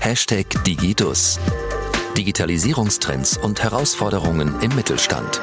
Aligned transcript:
Hashtag 0.00 0.64
Digidus. 0.64 1.38
Digitalisierungstrends 2.16 3.36
und 3.36 3.62
Herausforderungen 3.62 4.58
im 4.62 4.74
Mittelstand. 4.74 5.42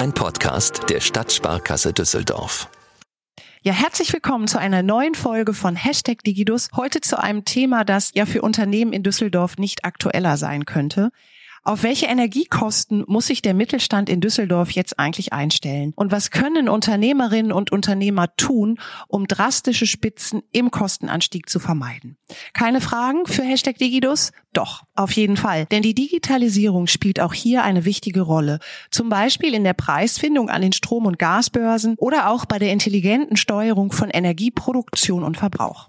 Ein 0.00 0.12
Podcast 0.12 0.90
der 0.90 1.00
Stadtsparkasse 1.00 1.92
Düsseldorf. 1.92 2.68
Ja, 3.62 3.72
herzlich 3.72 4.12
willkommen 4.12 4.48
zu 4.48 4.58
einer 4.58 4.82
neuen 4.82 5.14
Folge 5.14 5.54
von 5.54 5.76
Hashtag 5.76 6.24
Digidus. 6.24 6.68
Heute 6.74 7.00
zu 7.00 7.16
einem 7.16 7.44
Thema, 7.44 7.84
das 7.84 8.10
ja 8.14 8.26
für 8.26 8.42
Unternehmen 8.42 8.92
in 8.92 9.04
Düsseldorf 9.04 9.56
nicht 9.56 9.84
aktueller 9.84 10.36
sein 10.36 10.64
könnte. 10.64 11.10
Auf 11.66 11.82
welche 11.82 12.04
Energiekosten 12.04 13.04
muss 13.06 13.28
sich 13.28 13.40
der 13.40 13.54
Mittelstand 13.54 14.10
in 14.10 14.20
Düsseldorf 14.20 14.70
jetzt 14.72 14.98
eigentlich 14.98 15.32
einstellen? 15.32 15.94
Und 15.96 16.12
was 16.12 16.30
können 16.30 16.68
Unternehmerinnen 16.68 17.52
und 17.52 17.72
Unternehmer 17.72 18.36
tun, 18.36 18.78
um 19.08 19.26
drastische 19.26 19.86
Spitzen 19.86 20.42
im 20.52 20.70
Kostenanstieg 20.70 21.48
zu 21.48 21.60
vermeiden? 21.60 22.18
Keine 22.52 22.82
Fragen 22.82 23.24
für 23.24 23.42
Hashtag 23.42 23.78
Digidus? 23.78 24.32
Doch, 24.52 24.82
auf 24.94 25.12
jeden 25.12 25.38
Fall. 25.38 25.64
Denn 25.64 25.80
die 25.80 25.94
Digitalisierung 25.94 26.86
spielt 26.86 27.18
auch 27.18 27.32
hier 27.32 27.64
eine 27.64 27.86
wichtige 27.86 28.20
Rolle. 28.20 28.58
Zum 28.90 29.08
Beispiel 29.08 29.54
in 29.54 29.64
der 29.64 29.72
Preisfindung 29.72 30.50
an 30.50 30.60
den 30.60 30.74
Strom- 30.74 31.06
und 31.06 31.18
Gasbörsen 31.18 31.94
oder 31.96 32.28
auch 32.28 32.44
bei 32.44 32.58
der 32.58 32.72
intelligenten 32.72 33.38
Steuerung 33.38 33.90
von 33.90 34.10
Energieproduktion 34.10 35.22
und 35.22 35.38
Verbrauch. 35.38 35.88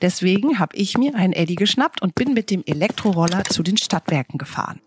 Deswegen 0.00 0.58
habe 0.58 0.74
ich 0.76 0.96
mir 0.96 1.14
einen 1.14 1.34
Eddy 1.34 1.56
geschnappt 1.56 2.00
und 2.00 2.14
bin 2.14 2.32
mit 2.32 2.50
dem 2.50 2.62
Elektroroller 2.64 3.44
zu 3.44 3.62
den 3.62 3.76
Stadtwerken 3.76 4.38
gefahren. 4.38 4.80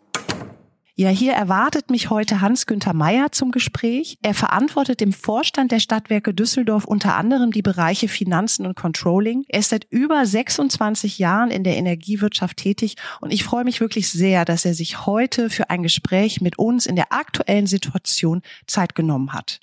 Ja, 0.96 1.10
hier 1.10 1.34
erwartet 1.34 1.90
mich 1.90 2.12
heute 2.12 2.40
Hans-Günther 2.40 2.94
Meyer 2.94 3.32
zum 3.32 3.50
Gespräch. 3.50 4.20
Er 4.22 4.36
verantwortet 4.36 5.02
im 5.02 5.12
Vorstand 5.12 5.72
der 5.72 5.80
Stadtwerke 5.80 6.36
Düsseldorf 6.36 6.86
unter 6.86 7.16
anderem 7.16 7.50
die 7.50 7.64
Bereiche 7.64 8.08
Finanzen 8.08 8.68
und 8.68 8.76
Controlling. 8.76 9.44
Er 9.48 9.62
ist 9.62 9.70
seit 9.70 9.88
über 9.90 10.24
26 10.24 11.18
Jahren 11.18 11.50
in 11.50 11.64
der 11.64 11.78
Energiewirtschaft 11.78 12.58
tätig 12.58 12.96
und 13.22 13.34
ich 13.34 13.44
freue 13.44 13.64
mich 13.64 13.82
wirklich 13.82 14.12
sehr, 14.12 14.46
dass 14.46 14.66
er 14.66 14.76
sich 14.76 15.08
heute 15.08 15.50
für 15.50 15.72
ein 15.72 15.82
Gespräch 15.82 16.42
mit 16.42 16.60
uns 16.60 16.86
in 16.86 16.96
der 16.96 17.12
aktuellen 17.12 17.66
Situation 17.66 18.44
Zeit 18.68 18.94
genommen 18.94 19.34
hat. 19.34 19.62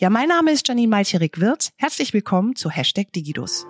Ja, 0.00 0.10
mein 0.10 0.26
Name 0.26 0.50
ist 0.50 0.66
Janine 0.66 0.88
Malcherik-Wirz. 0.88 1.70
Herzlich 1.76 2.12
willkommen 2.12 2.56
zu 2.56 2.70
Hashtag 2.70 3.12
Digidus. 3.12 3.66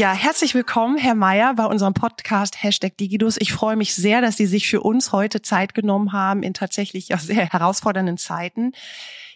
Ja, 0.00 0.14
herzlich 0.14 0.54
willkommen, 0.54 0.96
Herr 0.96 1.14
Mayer, 1.14 1.52
bei 1.52 1.66
unserem 1.66 1.92
Podcast 1.92 2.62
Hashtag 2.62 2.96
Digidus. 2.96 3.36
Ich 3.38 3.52
freue 3.52 3.76
mich 3.76 3.94
sehr, 3.94 4.22
dass 4.22 4.38
Sie 4.38 4.46
sich 4.46 4.66
für 4.66 4.80
uns 4.80 5.12
heute 5.12 5.42
Zeit 5.42 5.74
genommen 5.74 6.14
haben 6.14 6.42
in 6.42 6.54
tatsächlich 6.54 7.08
ja 7.08 7.18
sehr 7.18 7.44
herausfordernden 7.52 8.16
Zeiten. 8.16 8.72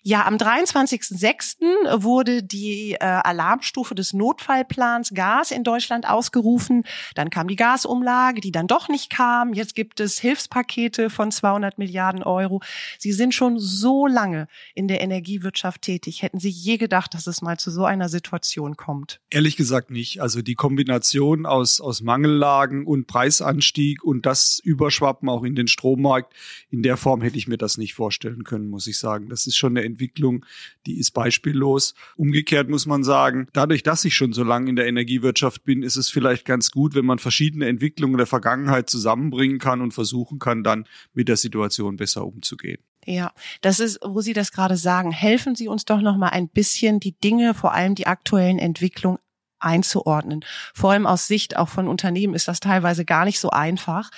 Ja, 0.07 0.27
am 0.27 0.37
23.06. 0.37 2.03
wurde 2.03 2.43
die 2.43 2.93
äh, 2.93 2.99
Alarmstufe 2.99 3.95
des 3.95 4.13
Notfallplans 4.13 5.15
Gas 5.15 5.51
in 5.51 5.65
Deutschland 5.65 6.07
ausgerufen. 6.07 6.85
Dann 7.15 7.31
kam 7.31 7.49
die 7.49 7.57
Gasumlage, 7.57 8.43
die 8.43 8.53
dann 8.53 8.67
doch 8.67 8.91
nicht 8.91 9.09
kam. 9.09 9.55
Jetzt 9.55 9.75
gibt 9.75 10.01
es 10.01 10.19
Hilfspakete 10.19 11.09
von 11.09 11.33
200 11.33 11.79
Milliarden 11.79 12.23
Euro. 12.23 12.61
Sie 12.99 13.13
sind 13.13 13.35
schon 13.35 13.59
so 13.59 14.07
lange 14.07 14.47
in 14.75 14.89
der 14.89 15.01
Energiewirtschaft 15.01 15.81
tätig. 15.81 16.21
Hätten 16.21 16.39
Sie 16.39 16.51
je 16.51 16.77
gedacht, 16.77 17.15
dass 17.15 17.27
es 17.27 17.41
mal 17.41 17.59
zu 17.59 17.71
so 17.71 17.87
einer 17.87 18.11
Situation 18.11 18.77
kommt? 18.77 19.23
Ehrlich 19.31 19.57
gesagt 19.57 19.91
nicht. 19.91 20.21
Also 20.21 20.43
die 20.43 20.55
Kombination 20.55 21.47
aus, 21.47 21.81
aus 21.81 22.03
Mangellagen 22.03 22.85
und 22.85 23.07
Preisanstieg 23.07 24.05
und 24.05 24.27
das 24.27 24.61
Überschwappen 24.63 25.31
auch 25.31 25.45
in 25.45 25.55
den 25.55 25.67
Strommarkt, 25.67 26.35
in 26.69 26.83
der 26.83 26.99
Form 26.99 27.23
hätte 27.23 27.39
ich 27.39 27.49
mir 27.49 27.57
das 27.57 27.79
nicht 27.79 27.95
vorstellen 27.95 28.45
können, 28.45 28.69
muss 28.69 28.87
ich 28.87 28.99
sagen. 28.99 29.31
Das 29.31 29.47
ist 29.47 29.57
schon 29.57 29.79
eine 29.79 29.94
Entwicklung, 29.95 30.45
die 30.87 30.98
ist 30.98 31.12
beispiellos. 31.12 31.95
Umgekehrt 32.17 32.69
muss 32.69 32.87
man 32.87 33.05
sagen, 33.05 33.47
dadurch, 33.53 33.83
dass 33.84 34.05
ich 34.05 34.14
schon 34.14 34.33
so 34.33 34.42
lange 34.42 34.69
in 34.69 34.77
der 34.77 34.86
Energiewirtschaft 34.86 35.64
bin, 35.64 35.83
ist 35.83 35.97
es 35.97 36.11
vielleicht 36.11 36.45
ganz 36.45 36.70
gut, 36.70 36.95
wenn 36.95 37.06
man 37.06 37.19
verschiedene 37.19 37.69
Entwicklungen 37.69 38.17
der 38.17 38.27
Vergangenheit 38.27 38.91
zusammenbringen 38.91 39.59
kann 39.59 39.81
und 39.81 39.92
versuchen 39.92 40.39
kann, 40.39 40.64
dann 40.64 40.86
mit 41.12 41.28
der 41.28 41.36
Situation 41.36 41.97
besser 41.97 42.27
umzugehen. 42.27 42.83
Ja, 43.07 43.33
das 43.61 43.80
ist, 43.80 44.01
wo 44.02 44.20
Sie 44.20 44.33
das 44.33 44.51
gerade 44.51 44.77
sagen. 44.77 45.13
Helfen 45.13 45.55
Sie 45.55 45.69
uns 45.69 45.85
doch 45.85 46.01
noch 46.01 46.17
mal 46.17 46.30
ein 46.30 46.48
bisschen, 46.48 47.01
die 47.01 47.13
Dinge, 47.13 47.55
vor 47.55 47.73
allem 47.73 47.95
die 47.95 48.07
aktuellen 48.07 48.58
Entwicklungen 48.58 49.19
einzuordnen. 49.61 50.45
Vor 50.74 50.92
allem 50.92 51.07
aus 51.07 51.27
Sicht 51.27 51.57
auch 51.57 51.69
von 51.69 51.89
Unternehmen 51.89 52.35
ist 52.35 52.48
das 52.48 52.61
teilweise 52.61 53.05
gar 53.05 53.24
nicht 53.24 53.40
so 53.40 53.51
einfach. 53.51 54.11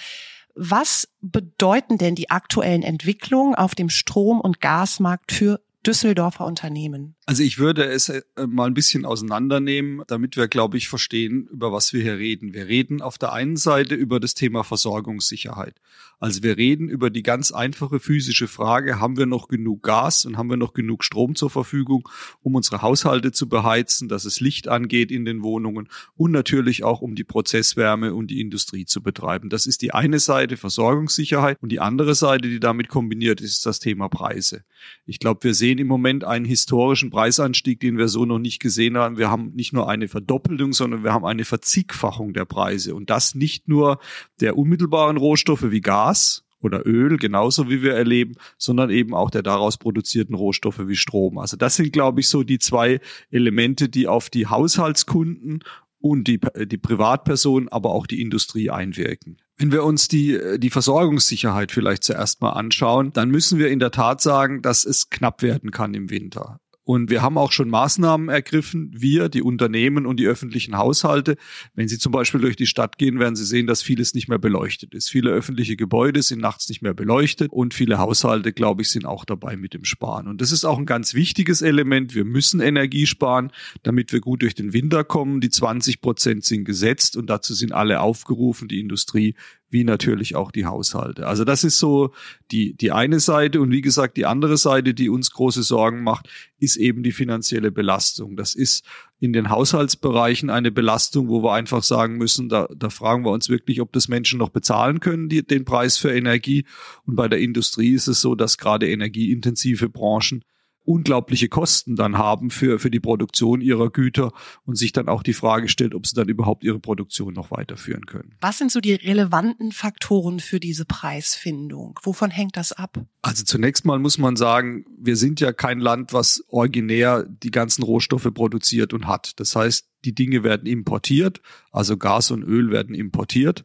Was 0.54 1.08
bedeuten 1.20 1.98
denn 1.98 2.14
die 2.14 2.30
aktuellen 2.30 2.82
Entwicklungen 2.82 3.54
auf 3.54 3.74
dem 3.74 3.90
Strom- 3.90 4.40
und 4.40 4.60
Gasmarkt 4.60 5.32
für 5.32 5.60
Düsseldorfer 5.86 6.44
Unternehmen? 6.44 7.14
Also 7.26 7.42
ich 7.42 7.58
würde 7.58 7.84
es 7.84 8.08
äh, 8.08 8.22
mal 8.46 8.66
ein 8.66 8.74
bisschen 8.74 9.04
auseinandernehmen, 9.04 10.02
damit 10.06 10.36
wir, 10.36 10.48
glaube 10.48 10.76
ich, 10.76 10.88
verstehen, 10.88 11.48
über 11.52 11.72
was 11.72 11.92
wir 11.92 12.02
hier 12.02 12.18
reden. 12.18 12.54
Wir 12.54 12.66
reden 12.66 13.02
auf 13.02 13.18
der 13.18 13.32
einen 13.32 13.56
Seite 13.56 13.94
über 13.94 14.20
das 14.20 14.34
Thema 14.34 14.64
Versorgungssicherheit. 14.64 15.80
Also 16.18 16.42
wir 16.42 16.56
reden 16.56 16.88
über 16.88 17.10
die 17.10 17.22
ganz 17.22 17.52
einfache 17.52 18.00
physische 18.00 18.48
Frage, 18.48 19.00
haben 19.00 19.18
wir 19.18 19.26
noch 19.26 19.48
genug 19.48 19.82
Gas 19.82 20.24
und 20.24 20.38
haben 20.38 20.48
wir 20.48 20.56
noch 20.56 20.72
genug 20.72 21.04
Strom 21.04 21.34
zur 21.34 21.50
Verfügung, 21.50 22.08
um 22.40 22.54
unsere 22.54 22.80
Haushalte 22.80 23.32
zu 23.32 23.48
beheizen, 23.48 24.08
dass 24.08 24.24
es 24.24 24.40
Licht 24.40 24.66
angeht 24.66 25.10
in 25.10 25.26
den 25.26 25.42
Wohnungen 25.42 25.88
und 26.16 26.32
natürlich 26.32 26.84
auch 26.84 27.02
um 27.02 27.14
die 27.14 27.24
Prozesswärme 27.24 28.14
und 28.14 28.28
die 28.28 28.40
Industrie 28.40 28.86
zu 28.86 29.02
betreiben. 29.02 29.50
Das 29.50 29.66
ist 29.66 29.82
die 29.82 29.92
eine 29.92 30.18
Seite 30.18 30.56
Versorgungssicherheit 30.56 31.58
und 31.60 31.70
die 31.70 31.80
andere 31.80 32.14
Seite, 32.14 32.48
die 32.48 32.60
damit 32.60 32.88
kombiniert 32.88 33.42
ist, 33.42 33.52
ist 33.52 33.66
das 33.66 33.78
Thema 33.78 34.08
Preise. 34.08 34.64
Ich 35.04 35.18
glaube, 35.18 35.44
wir 35.44 35.54
sehen 35.54 35.75
im 35.78 35.86
Moment 35.86 36.24
einen 36.24 36.44
historischen 36.44 37.10
Preisanstieg, 37.10 37.80
den 37.80 37.98
wir 37.98 38.08
so 38.08 38.24
noch 38.24 38.38
nicht 38.38 38.60
gesehen 38.60 38.96
haben. 38.96 39.18
Wir 39.18 39.30
haben 39.30 39.52
nicht 39.54 39.72
nur 39.72 39.88
eine 39.88 40.08
Verdoppelung, 40.08 40.72
sondern 40.72 41.04
wir 41.04 41.12
haben 41.12 41.24
eine 41.24 41.44
Verzigfachung 41.44 42.32
der 42.32 42.44
Preise 42.44 42.94
und 42.94 43.10
das 43.10 43.34
nicht 43.34 43.68
nur 43.68 43.98
der 44.40 44.56
unmittelbaren 44.56 45.16
Rohstoffe 45.16 45.70
wie 45.70 45.80
Gas 45.80 46.44
oder 46.60 46.86
Öl, 46.86 47.16
genauso 47.16 47.70
wie 47.70 47.82
wir 47.82 47.94
erleben, 47.94 48.34
sondern 48.58 48.90
eben 48.90 49.14
auch 49.14 49.30
der 49.30 49.42
daraus 49.42 49.76
produzierten 49.78 50.34
Rohstoffe 50.34 50.86
wie 50.86 50.96
Strom. 50.96 51.38
Also 51.38 51.56
das 51.56 51.76
sind, 51.76 51.92
glaube 51.92 52.20
ich, 52.20 52.28
so 52.28 52.42
die 52.42 52.58
zwei 52.58 53.00
Elemente, 53.30 53.88
die 53.88 54.08
auf 54.08 54.30
die 54.30 54.46
Haushaltskunden 54.46 55.62
und 55.98 56.28
die, 56.28 56.40
die 56.66 56.78
Privatpersonen, 56.78 57.68
aber 57.68 57.90
auch 57.90 58.06
die 58.06 58.20
Industrie 58.20 58.70
einwirken. 58.70 59.38
Wenn 59.58 59.72
wir 59.72 59.84
uns 59.84 60.08
die, 60.08 60.58
die 60.58 60.70
Versorgungssicherheit 60.70 61.72
vielleicht 61.72 62.04
zuerst 62.04 62.42
mal 62.42 62.52
anschauen, 62.52 63.12
dann 63.12 63.30
müssen 63.30 63.58
wir 63.58 63.68
in 63.68 63.78
der 63.78 63.90
Tat 63.90 64.20
sagen, 64.20 64.60
dass 64.60 64.84
es 64.84 65.08
knapp 65.08 65.42
werden 65.42 65.70
kann 65.70 65.94
im 65.94 66.10
Winter. 66.10 66.60
Und 66.86 67.10
wir 67.10 67.20
haben 67.20 67.36
auch 67.36 67.50
schon 67.50 67.68
Maßnahmen 67.68 68.28
ergriffen, 68.28 68.92
wir, 68.96 69.28
die 69.28 69.42
Unternehmen 69.42 70.06
und 70.06 70.20
die 70.20 70.28
öffentlichen 70.28 70.78
Haushalte. 70.78 71.36
Wenn 71.74 71.88
Sie 71.88 71.98
zum 71.98 72.12
Beispiel 72.12 72.40
durch 72.40 72.54
die 72.54 72.68
Stadt 72.68 72.96
gehen, 72.96 73.18
werden 73.18 73.34
Sie 73.34 73.44
sehen, 73.44 73.66
dass 73.66 73.82
vieles 73.82 74.14
nicht 74.14 74.28
mehr 74.28 74.38
beleuchtet 74.38 74.94
ist. 74.94 75.10
Viele 75.10 75.30
öffentliche 75.30 75.74
Gebäude 75.74 76.22
sind 76.22 76.40
nachts 76.40 76.68
nicht 76.68 76.82
mehr 76.82 76.94
beleuchtet 76.94 77.52
und 77.52 77.74
viele 77.74 77.98
Haushalte, 77.98 78.52
glaube 78.52 78.82
ich, 78.82 78.90
sind 78.90 79.04
auch 79.04 79.24
dabei 79.24 79.56
mit 79.56 79.74
dem 79.74 79.84
Sparen. 79.84 80.28
Und 80.28 80.40
das 80.40 80.52
ist 80.52 80.64
auch 80.64 80.78
ein 80.78 80.86
ganz 80.86 81.14
wichtiges 81.14 81.60
Element. 81.60 82.14
Wir 82.14 82.24
müssen 82.24 82.60
Energie 82.60 83.06
sparen, 83.06 83.50
damit 83.82 84.12
wir 84.12 84.20
gut 84.20 84.42
durch 84.42 84.54
den 84.54 84.72
Winter 84.72 85.02
kommen. 85.02 85.40
Die 85.40 85.50
20 85.50 86.00
Prozent 86.00 86.44
sind 86.44 86.64
gesetzt 86.64 87.16
und 87.16 87.28
dazu 87.28 87.52
sind 87.52 87.72
alle 87.72 88.00
aufgerufen, 88.00 88.68
die 88.68 88.78
Industrie 88.78 89.34
wie 89.68 89.84
natürlich 89.84 90.36
auch 90.36 90.52
die 90.52 90.66
Haushalte. 90.66 91.26
Also 91.26 91.44
das 91.44 91.64
ist 91.64 91.78
so 91.78 92.12
die, 92.50 92.74
die 92.74 92.92
eine 92.92 93.20
Seite. 93.20 93.60
Und 93.60 93.70
wie 93.72 93.80
gesagt, 93.80 94.16
die 94.16 94.26
andere 94.26 94.56
Seite, 94.56 94.94
die 94.94 95.08
uns 95.08 95.30
große 95.32 95.62
Sorgen 95.62 96.02
macht, 96.02 96.28
ist 96.58 96.76
eben 96.76 97.02
die 97.02 97.12
finanzielle 97.12 97.72
Belastung. 97.72 98.36
Das 98.36 98.54
ist 98.54 98.84
in 99.18 99.32
den 99.32 99.50
Haushaltsbereichen 99.50 100.50
eine 100.50 100.70
Belastung, 100.70 101.28
wo 101.28 101.42
wir 101.42 101.52
einfach 101.52 101.82
sagen 101.82 102.16
müssen, 102.16 102.48
da, 102.48 102.68
da 102.76 102.90
fragen 102.90 103.24
wir 103.24 103.32
uns 103.32 103.48
wirklich, 103.48 103.80
ob 103.80 103.92
das 103.92 104.08
Menschen 104.08 104.38
noch 104.38 104.50
bezahlen 104.50 105.00
können, 105.00 105.28
die, 105.28 105.44
den 105.44 105.64
Preis 105.64 105.98
für 105.98 106.12
Energie. 106.12 106.64
Und 107.04 107.16
bei 107.16 107.28
der 107.28 107.40
Industrie 107.40 107.92
ist 107.92 108.06
es 108.06 108.20
so, 108.20 108.34
dass 108.34 108.58
gerade 108.58 108.88
energieintensive 108.88 109.88
Branchen 109.88 110.44
unglaubliche 110.86 111.48
Kosten 111.48 111.96
dann 111.96 112.16
haben 112.16 112.50
für, 112.50 112.78
für 112.78 112.90
die 112.90 113.00
Produktion 113.00 113.60
ihrer 113.60 113.90
Güter 113.90 114.32
und 114.64 114.76
sich 114.76 114.92
dann 114.92 115.08
auch 115.08 115.22
die 115.22 115.32
Frage 115.32 115.68
stellt, 115.68 115.94
ob 115.94 116.06
sie 116.06 116.14
dann 116.14 116.28
überhaupt 116.28 116.64
ihre 116.64 116.78
Produktion 116.78 117.34
noch 117.34 117.50
weiterführen 117.50 118.06
können. 118.06 118.34
Was 118.40 118.58
sind 118.58 118.72
so 118.72 118.80
die 118.80 118.94
relevanten 118.94 119.72
Faktoren 119.72 120.40
für 120.40 120.60
diese 120.60 120.84
Preisfindung? 120.84 121.98
Wovon 122.02 122.30
hängt 122.30 122.56
das 122.56 122.72
ab? 122.72 123.04
Also 123.22 123.44
zunächst 123.44 123.84
mal 123.84 123.98
muss 123.98 124.18
man 124.18 124.36
sagen, 124.36 124.84
wir 124.98 125.16
sind 125.16 125.40
ja 125.40 125.52
kein 125.52 125.80
Land, 125.80 126.12
was 126.12 126.44
originär 126.48 127.24
die 127.24 127.50
ganzen 127.50 127.82
Rohstoffe 127.82 128.32
produziert 128.32 128.92
und 128.92 129.06
hat. 129.06 129.38
Das 129.40 129.56
heißt, 129.56 129.88
die 130.04 130.14
Dinge 130.14 130.44
werden 130.44 130.66
importiert, 130.66 131.40
also 131.72 131.96
Gas 131.96 132.30
und 132.30 132.42
Öl 132.42 132.70
werden 132.70 132.94
importiert 132.94 133.64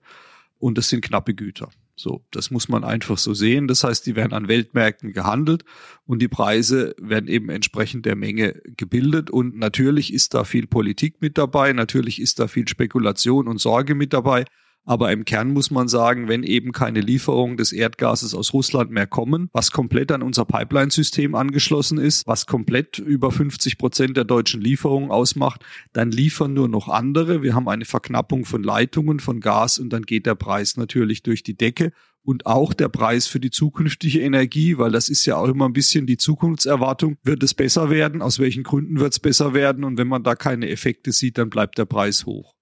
und 0.58 0.78
es 0.78 0.90
sind 0.90 1.02
knappe 1.02 1.34
Güter. 1.34 1.70
So, 1.96 2.26
das 2.32 2.52
muss 2.52 2.70
man 2.70 2.84
einfach 2.84 3.18
so 3.18 3.34
sehen. 3.34 3.68
Das 3.68 3.84
heißt, 3.84 4.06
die 4.06 4.16
werden 4.16 4.34
an 4.34 4.48
Weltmärkten 4.48 5.14
gehandelt 5.14 5.66
und 6.06 6.22
die 6.22 6.28
Preise 6.28 6.96
werden 7.00 7.28
eben 7.28 7.50
entsprechend 7.50 8.06
der 8.06 8.16
Menge 8.16 8.62
gebildet. 8.78 9.30
Und 9.30 9.58
natürlich 9.58 10.14
ist 10.14 10.34
da 10.34 10.44
viel 10.44 10.68
Politik 10.68 11.22
mit 11.22 11.38
dabei, 11.38 11.74
natürlich 11.74 12.22
ist 12.22 12.40
da 12.40 12.48
viel 12.48 12.68
Spekulation 12.68 13.48
und 13.48 13.60
Sorge 13.60 13.96
mit 13.96 14.14
dabei. 14.14 14.46
Aber 14.84 15.12
im 15.12 15.26
Kern 15.26 15.52
muss 15.52 15.70
man 15.70 15.88
sagen, 15.88 16.28
wenn 16.28 16.44
eben 16.44 16.72
keine 16.72 17.02
Lieferungen 17.02 17.56
des 17.56 17.72
Erdgases 17.72 18.34
aus 18.34 18.54
Russland 18.54 18.90
mehr 18.90 19.06
kommen, 19.06 19.50
was 19.54 19.72
komplett 19.72 20.12
an 20.12 20.24
unser 20.24 20.46
Pipeline-System 20.46 21.36
angeschlossen 21.36 22.00
ist, 22.00 22.26
was 22.26 22.48
komplett 22.48 22.98
über 22.98 23.32
50 23.32 23.78
Prozent 23.78 24.18
der 24.18 24.26
deutschen 24.26 24.60
Lieferungen 24.60 25.12
ausmacht, 25.12 25.64
dann 25.94 26.12
liefern 26.12 26.54
nur 26.54 26.68
noch 26.68 26.88
andere. 26.88 27.44
Wir 27.44 27.54
haben 27.54 27.70
eine 27.70 27.86
Verknappung 27.86 28.46
von 28.46 28.64
Leitungen, 28.64 29.20
von 29.20 29.40
Gas 29.40 29.78
und 29.78 29.92
dann 29.92 30.04
geht 30.04 30.26
der 30.26 30.36
Preis 30.36 30.78
natürlich 30.78 31.22
durch 31.22 31.44
die 31.44 31.56
Decke 31.56 31.92
und 32.24 32.46
auch 32.46 32.74
der 32.74 32.90
Preis 32.90 33.28
für 33.28 33.40
die 33.40 33.50
zukünftige 33.50 34.20
Energie, 34.22 34.78
weil 34.78 34.92
das 34.92 35.10
ist 35.10 35.26
ja 35.26 35.38
auch 35.38 35.48
immer 35.48 35.68
ein 35.68 35.74
bisschen 35.74 36.06
die 36.06 36.18
Zukunftserwartung. 36.18 37.18
Wird 37.24 37.44
es 37.44 37.54
besser 37.54 37.90
werden? 37.90 38.22
Aus 38.22 38.40
welchen 38.40 38.64
Gründen 38.64 39.00
wird 39.00 39.14
es 39.14 39.20
besser 39.20 39.54
werden? 39.54 39.84
Und 39.84 39.98
wenn 39.98 40.08
man 40.08 40.24
da 40.24 40.36
keine 40.36 40.70
Effekte 40.70 41.12
sieht, 41.12 41.38
dann 41.38 41.50
bleibt 41.50 41.78
der 41.78 41.86
Preis 41.86 42.26
hoch. 42.26 42.56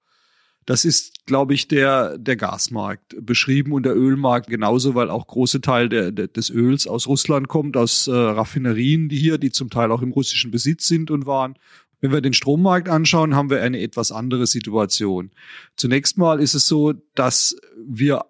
Das 0.69 0.85
ist, 0.85 1.25
glaube 1.25 1.55
ich, 1.55 1.67
der, 1.67 2.19
der 2.19 2.35
Gasmarkt 2.35 3.15
beschrieben 3.25 3.73
und 3.73 3.87
der 3.87 3.97
Ölmarkt 3.97 4.51
genauso, 4.51 4.93
weil 4.93 5.09
auch 5.09 5.25
große 5.25 5.61
Teil 5.61 5.89
der, 5.89 6.11
der, 6.11 6.27
des 6.27 6.51
Öls 6.51 6.85
aus 6.85 7.07
Russland 7.07 7.47
kommt, 7.47 7.75
aus 7.75 8.05
äh, 8.05 8.11
Raffinerien, 8.11 9.09
die 9.09 9.17
hier, 9.17 9.39
die 9.39 9.49
zum 9.49 9.71
Teil 9.71 9.91
auch 9.91 10.03
im 10.03 10.11
russischen 10.11 10.51
Besitz 10.51 10.85
sind 10.85 11.09
und 11.09 11.25
waren. 11.25 11.57
Wenn 12.01 12.11
wir 12.11 12.21
den 12.21 12.33
Strommarkt 12.33 12.87
anschauen, 12.87 13.33
haben 13.33 13.49
wir 13.49 13.63
eine 13.63 13.81
etwas 13.81 14.11
andere 14.11 14.45
Situation. 14.45 15.31
Zunächst 15.75 16.19
mal 16.19 16.39
ist 16.39 16.53
es 16.53 16.67
so, 16.67 16.93
dass 17.15 17.55
wir 17.83 18.25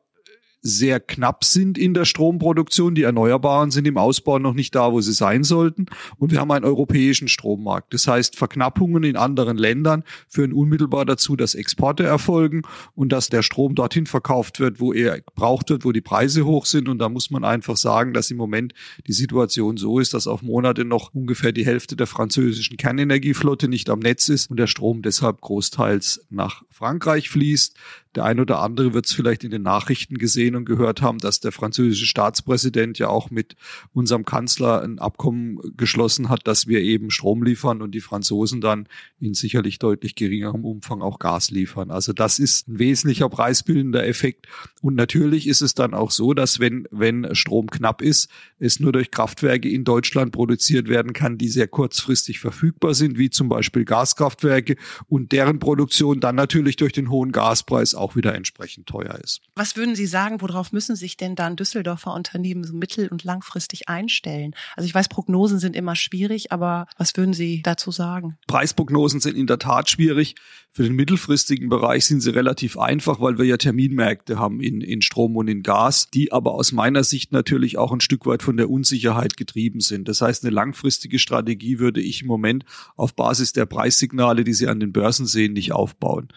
sehr 0.61 0.99
knapp 0.99 1.43
sind 1.43 1.77
in 1.77 1.93
der 1.93 2.05
Stromproduktion. 2.05 2.95
Die 2.95 3.03
Erneuerbaren 3.03 3.71
sind 3.71 3.87
im 3.87 3.97
Ausbau 3.97 4.39
noch 4.39 4.53
nicht 4.53 4.75
da, 4.75 4.91
wo 4.91 5.01
sie 5.01 5.13
sein 5.13 5.43
sollten. 5.43 5.85
Und 6.17 6.31
wir 6.31 6.39
haben 6.39 6.51
einen 6.51 6.65
europäischen 6.65 7.27
Strommarkt. 7.27 7.93
Das 7.93 8.07
heißt, 8.07 8.35
Verknappungen 8.35 9.03
in 9.03 9.15
anderen 9.15 9.57
Ländern 9.57 10.03
führen 10.27 10.53
unmittelbar 10.53 11.05
dazu, 11.05 11.35
dass 11.35 11.55
Exporte 11.55 12.03
erfolgen 12.03 12.63
und 12.95 13.11
dass 13.11 13.29
der 13.29 13.41
Strom 13.41 13.75
dorthin 13.75 14.05
verkauft 14.05 14.59
wird, 14.59 14.79
wo 14.79 14.93
er 14.93 15.21
gebraucht 15.21 15.69
wird, 15.69 15.85
wo 15.85 15.91
die 15.91 16.01
Preise 16.01 16.45
hoch 16.45 16.65
sind. 16.65 16.89
Und 16.89 16.99
da 16.99 17.09
muss 17.09 17.29
man 17.29 17.43
einfach 17.43 17.77
sagen, 17.77 18.13
dass 18.13 18.31
im 18.31 18.37
Moment 18.37 18.73
die 19.07 19.13
Situation 19.13 19.77
so 19.77 19.99
ist, 19.99 20.13
dass 20.13 20.27
auf 20.27 20.41
Monate 20.41 20.83
noch 20.83 21.13
ungefähr 21.13 21.51
die 21.51 21.65
Hälfte 21.65 21.95
der 21.95 22.07
französischen 22.07 22.77
Kernenergieflotte 22.77 23.67
nicht 23.67 23.89
am 23.89 23.99
Netz 23.99 24.29
ist 24.29 24.49
und 24.49 24.57
der 24.57 24.67
Strom 24.67 25.01
deshalb 25.01 25.41
großteils 25.41 26.25
nach 26.29 26.63
Frankreich 26.69 27.29
fließt. 27.29 27.75
Der 28.15 28.25
ein 28.25 28.39
oder 28.39 28.59
andere 28.59 28.93
wird 28.93 29.05
es 29.05 29.13
vielleicht 29.13 29.43
in 29.43 29.51
den 29.51 29.61
Nachrichten 29.61 30.17
gesehen 30.17 30.48
und 30.55 30.65
gehört 30.65 31.01
haben, 31.01 31.19
dass 31.19 31.39
der 31.39 31.51
französische 31.51 32.05
Staatspräsident 32.05 32.99
ja 32.99 33.07
auch 33.07 33.29
mit 33.29 33.55
unserem 33.93 34.25
Kanzler 34.25 34.81
ein 34.81 34.99
Abkommen 34.99 35.59
geschlossen 35.77 36.29
hat, 36.29 36.47
dass 36.47 36.67
wir 36.67 36.81
eben 36.81 37.11
Strom 37.11 37.43
liefern 37.43 37.81
und 37.81 37.91
die 37.91 38.01
Franzosen 38.01 38.61
dann 38.61 38.87
in 39.19 39.33
sicherlich 39.33 39.79
deutlich 39.79 40.15
geringerem 40.15 40.65
Umfang 40.65 41.01
auch 41.01 41.19
Gas 41.19 41.51
liefern. 41.51 41.91
Also 41.91 42.13
das 42.13 42.39
ist 42.39 42.67
ein 42.67 42.79
wesentlicher 42.79 43.29
preisbildender 43.29 44.05
Effekt. 44.05 44.47
Und 44.81 44.95
natürlich 44.95 45.47
ist 45.47 45.61
es 45.61 45.73
dann 45.73 45.93
auch 45.93 46.11
so, 46.11 46.33
dass 46.33 46.59
wenn, 46.59 46.87
wenn 46.91 47.35
Strom 47.35 47.67
knapp 47.67 48.01
ist, 48.01 48.29
es 48.59 48.79
nur 48.79 48.91
durch 48.91 49.11
Kraftwerke 49.11 49.69
in 49.69 49.83
Deutschland 49.83 50.31
produziert 50.31 50.87
werden 50.87 51.13
kann, 51.13 51.37
die 51.37 51.49
sehr 51.49 51.67
kurzfristig 51.67 52.39
verfügbar 52.39 52.93
sind, 52.93 53.17
wie 53.17 53.29
zum 53.29 53.49
Beispiel 53.49 53.85
Gaskraftwerke 53.85 54.75
und 55.07 55.31
deren 55.31 55.59
Produktion 55.59 56.19
dann 56.19 56.35
natürlich 56.35 56.75
durch 56.75 56.93
den 56.93 57.09
hohen 57.09 57.31
Gaspreis 57.31 57.95
auch 57.95 58.15
wieder 58.15 58.35
entsprechend 58.35 58.87
teuer 58.87 59.15
ist. 59.23 59.41
Was 59.55 59.75
würden 59.75 59.95
Sie 59.95 60.05
sagen, 60.05 60.38
worauf 60.41 60.71
müssen 60.71 60.95
sich 60.95 61.17
denn 61.17 61.35
dann 61.35 61.55
Düsseldorfer 61.55 62.13
Unternehmen 62.13 62.63
so 62.63 62.73
mittel- 62.73 63.07
und 63.07 63.23
langfristig 63.23 63.89
einstellen? 63.89 64.53
Also 64.75 64.87
ich 64.87 64.95
weiß, 64.95 65.09
Prognosen 65.09 65.59
sind 65.59 65.75
immer 65.75 65.95
schwierig, 65.95 66.51
aber 66.51 66.87
was 66.97 67.15
würden 67.15 67.33
Sie 67.33 67.61
dazu 67.61 67.91
sagen? 67.91 68.37
Preisprognosen 68.47 69.19
sind 69.19 69.35
in 69.35 69.47
der 69.47 69.59
Tat 69.59 69.89
schwierig. 69.89 70.35
Für 70.71 70.83
den 70.83 70.93
mittelfristigen 70.93 71.67
Bereich 71.67 72.05
sind 72.05 72.21
sie 72.21 72.29
relativ 72.29 72.77
einfach, 72.77 73.19
weil 73.19 73.39
wir 73.39 73.45
ja 73.45 73.57
Terminmärkte 73.57 74.37
haben 74.37 74.61
in, 74.61 74.81
in 74.81 75.01
Strom 75.01 75.35
und 75.35 75.47
in 75.47 75.63
Gas, 75.63 76.09
die 76.13 76.31
aber 76.31 76.53
aus 76.53 76.71
meiner 76.71 77.03
Sicht 77.03 77.31
natürlich 77.31 77.77
auch 77.77 77.91
ein 77.91 78.01
Stück 78.01 78.27
weit 78.27 78.43
von 78.43 78.55
der 78.55 78.69
Unsicherheit 78.69 79.35
getrieben 79.35 79.79
sind. 79.79 80.07
Das 80.07 80.21
heißt, 80.21 80.43
eine 80.43 80.53
langfristige 80.53 81.17
Strategie 81.17 81.79
würde 81.79 82.01
ich 82.01 82.21
im 82.21 82.27
Moment 82.27 82.65
auf 82.95 83.15
Basis 83.15 83.51
der 83.51 83.65
Preissignale, 83.65 84.43
die 84.43 84.53
Sie 84.53 84.67
an 84.67 84.79
den 84.79 84.93
Börsen 84.93 85.25
sehen, 85.25 85.53
nicht 85.53 85.71
aufbauen 85.71 86.29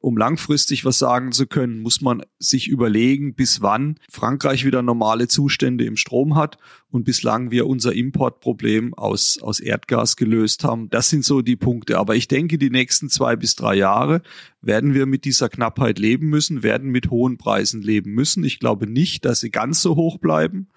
um 0.00 0.16
langfristig 0.16 0.84
was 0.84 0.98
sagen 0.98 1.32
zu 1.32 1.46
können, 1.46 1.80
muss 1.80 2.00
man 2.00 2.22
sich 2.38 2.68
überlegen, 2.68 3.34
bis 3.34 3.62
wann 3.62 3.98
Frankreich 4.10 4.64
wieder 4.64 4.82
normale 4.82 5.26
Zustände 5.26 5.84
im 5.84 5.96
Strom 5.96 6.36
hat 6.36 6.58
und 6.90 7.04
bislang 7.04 7.50
wir 7.50 7.66
unser 7.66 7.92
Importproblem 7.92 8.94
aus, 8.94 9.38
aus 9.42 9.58
Erdgas 9.58 10.16
gelöst 10.16 10.62
haben. 10.62 10.88
Das 10.90 11.10
sind 11.10 11.24
so 11.24 11.42
die 11.42 11.56
Punkte. 11.56 11.98
Aber 11.98 12.14
ich 12.14 12.28
denke, 12.28 12.58
die 12.58 12.70
nächsten 12.70 13.10
zwei 13.10 13.34
bis 13.34 13.56
drei 13.56 13.74
Jahre 13.74 14.22
werden 14.62 14.94
wir 14.94 15.06
mit 15.06 15.24
dieser 15.24 15.48
Knappheit 15.48 15.98
leben 15.98 16.28
müssen, 16.28 16.62
werden 16.62 16.90
mit 16.90 17.10
hohen 17.10 17.36
Preisen 17.36 17.82
leben 17.82 18.12
müssen. 18.12 18.44
Ich 18.44 18.60
glaube 18.60 18.86
nicht, 18.86 19.24
dass 19.24 19.40
sie 19.40 19.50
ganz 19.50 19.82
so 19.82 19.96
hoch 19.96 20.18
bleiben. 20.18 20.68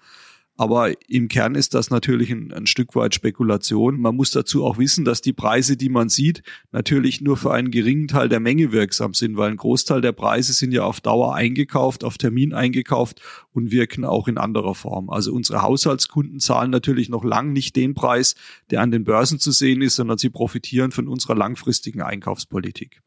Aber 0.62 0.92
im 1.08 1.26
Kern 1.26 1.56
ist 1.56 1.74
das 1.74 1.90
natürlich 1.90 2.30
ein, 2.30 2.52
ein, 2.52 2.66
Stück 2.66 2.94
weit 2.94 3.16
Spekulation. 3.16 4.00
Man 4.00 4.14
muss 4.14 4.30
dazu 4.30 4.64
auch 4.64 4.78
wissen, 4.78 5.04
dass 5.04 5.20
die 5.20 5.32
Preise, 5.32 5.76
die 5.76 5.88
man 5.88 6.08
sieht, 6.08 6.44
natürlich 6.70 7.20
nur 7.20 7.36
für 7.36 7.52
einen 7.52 7.72
geringen 7.72 8.06
Teil 8.06 8.28
der 8.28 8.38
Menge 8.38 8.70
wirksam 8.70 9.12
sind, 9.12 9.36
weil 9.36 9.50
ein 9.50 9.56
Großteil 9.56 10.00
der 10.00 10.12
Preise 10.12 10.52
sind 10.52 10.70
ja 10.70 10.84
auf 10.84 11.00
Dauer 11.00 11.34
eingekauft, 11.34 12.04
auf 12.04 12.16
Termin 12.16 12.54
eingekauft 12.54 13.20
und 13.52 13.72
wirken 13.72 14.04
auch 14.04 14.28
in 14.28 14.38
anderer 14.38 14.76
Form. 14.76 15.10
Also 15.10 15.32
unsere 15.32 15.62
Haushaltskunden 15.62 16.38
zahlen 16.38 16.70
natürlich 16.70 17.08
noch 17.08 17.24
lang 17.24 17.52
nicht 17.52 17.74
den 17.74 17.94
Preis, 17.94 18.36
der 18.70 18.82
an 18.82 18.92
den 18.92 19.02
Börsen 19.02 19.40
zu 19.40 19.50
sehen 19.50 19.82
ist, 19.82 19.96
sondern 19.96 20.18
sie 20.18 20.30
profitieren 20.30 20.92
von 20.92 21.08
unserer 21.08 21.34
langfristigen 21.34 22.02
Einkaufspolitik. 22.02 23.02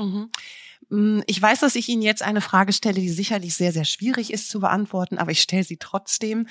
Mhm. 0.00 0.30
Mm, 0.88 1.20
ich 1.26 1.40
weiß, 1.40 1.60
dass 1.60 1.76
ich 1.76 1.88
Ihnen 1.88 2.02
jetzt 2.02 2.22
eine 2.22 2.40
Frage 2.40 2.72
stelle, 2.72 3.00
die 3.00 3.08
sicherlich 3.10 3.54
sehr, 3.54 3.72
sehr 3.72 3.84
schwierig 3.84 4.32
ist 4.32 4.48
zu 4.50 4.60
beantworten, 4.60 5.18
aber 5.18 5.30
ich 5.30 5.40
stelle 5.42 5.64
sie 5.64 5.76
trotzdem. 5.76 6.46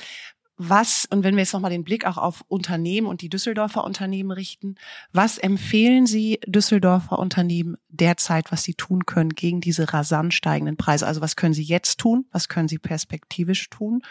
Was, 0.61 1.07
und 1.09 1.23
wenn 1.23 1.35
wir 1.35 1.43
jetzt 1.43 1.53
nochmal 1.53 1.71
den 1.71 1.85
Blick 1.85 2.05
auch 2.05 2.17
auf 2.17 2.43
Unternehmen 2.49 3.07
und 3.07 3.21
die 3.21 3.29
Düsseldorfer 3.29 3.85
Unternehmen 3.85 4.31
richten, 4.31 4.75
was 5.13 5.37
empfehlen 5.37 6.05
Sie 6.05 6.41
Düsseldorfer 6.45 7.17
Unternehmen 7.17 7.77
derzeit, 7.87 8.51
was 8.51 8.63
sie 8.63 8.73
tun 8.73 9.05
können 9.05 9.29
gegen 9.29 9.61
diese 9.61 9.93
rasant 9.93 10.33
steigenden 10.33 10.75
Preise? 10.75 11.07
Also 11.07 11.21
was 11.21 11.37
können 11.37 11.53
Sie 11.53 11.63
jetzt 11.63 11.97
tun? 11.97 12.25
Was 12.33 12.49
können 12.49 12.67
Sie 12.67 12.77
perspektivisch 12.77 13.69
tun? 13.69 14.01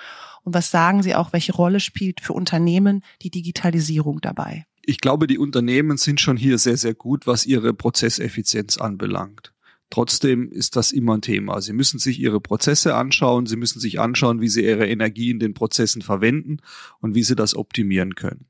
Und 0.42 0.54
was 0.54 0.70
sagen 0.70 1.02
Sie 1.02 1.14
auch, 1.14 1.34
welche 1.34 1.52
Rolle 1.52 1.80
spielt 1.80 2.22
für 2.22 2.32
Unternehmen 2.32 3.04
die 3.20 3.30
Digitalisierung 3.30 4.22
dabei? 4.22 4.64
Ich 4.86 5.00
glaube, 5.00 5.26
die 5.26 5.36
Unternehmen 5.36 5.98
sind 5.98 6.18
schon 6.18 6.38
hier 6.38 6.56
sehr, 6.56 6.78
sehr 6.78 6.94
gut, 6.94 7.26
was 7.26 7.44
ihre 7.44 7.74
Prozesseffizienz 7.74 8.78
anbelangt. 8.78 9.52
Trotzdem 9.90 10.50
ist 10.50 10.76
das 10.76 10.92
immer 10.92 11.16
ein 11.16 11.22
Thema. 11.22 11.60
Sie 11.62 11.72
müssen 11.72 11.98
sich 11.98 12.20
Ihre 12.20 12.40
Prozesse 12.40 12.94
anschauen, 12.94 13.46
Sie 13.46 13.56
müssen 13.56 13.80
sich 13.80 14.00
anschauen, 14.00 14.40
wie 14.40 14.48
Sie 14.48 14.64
Ihre 14.64 14.86
Energie 14.86 15.30
in 15.30 15.38
den 15.38 15.54
Prozessen 15.54 16.02
verwenden 16.02 16.58
und 17.00 17.14
wie 17.14 17.22
Sie 17.22 17.34
das 17.34 17.56
optimieren 17.56 18.14
können. 18.14 18.46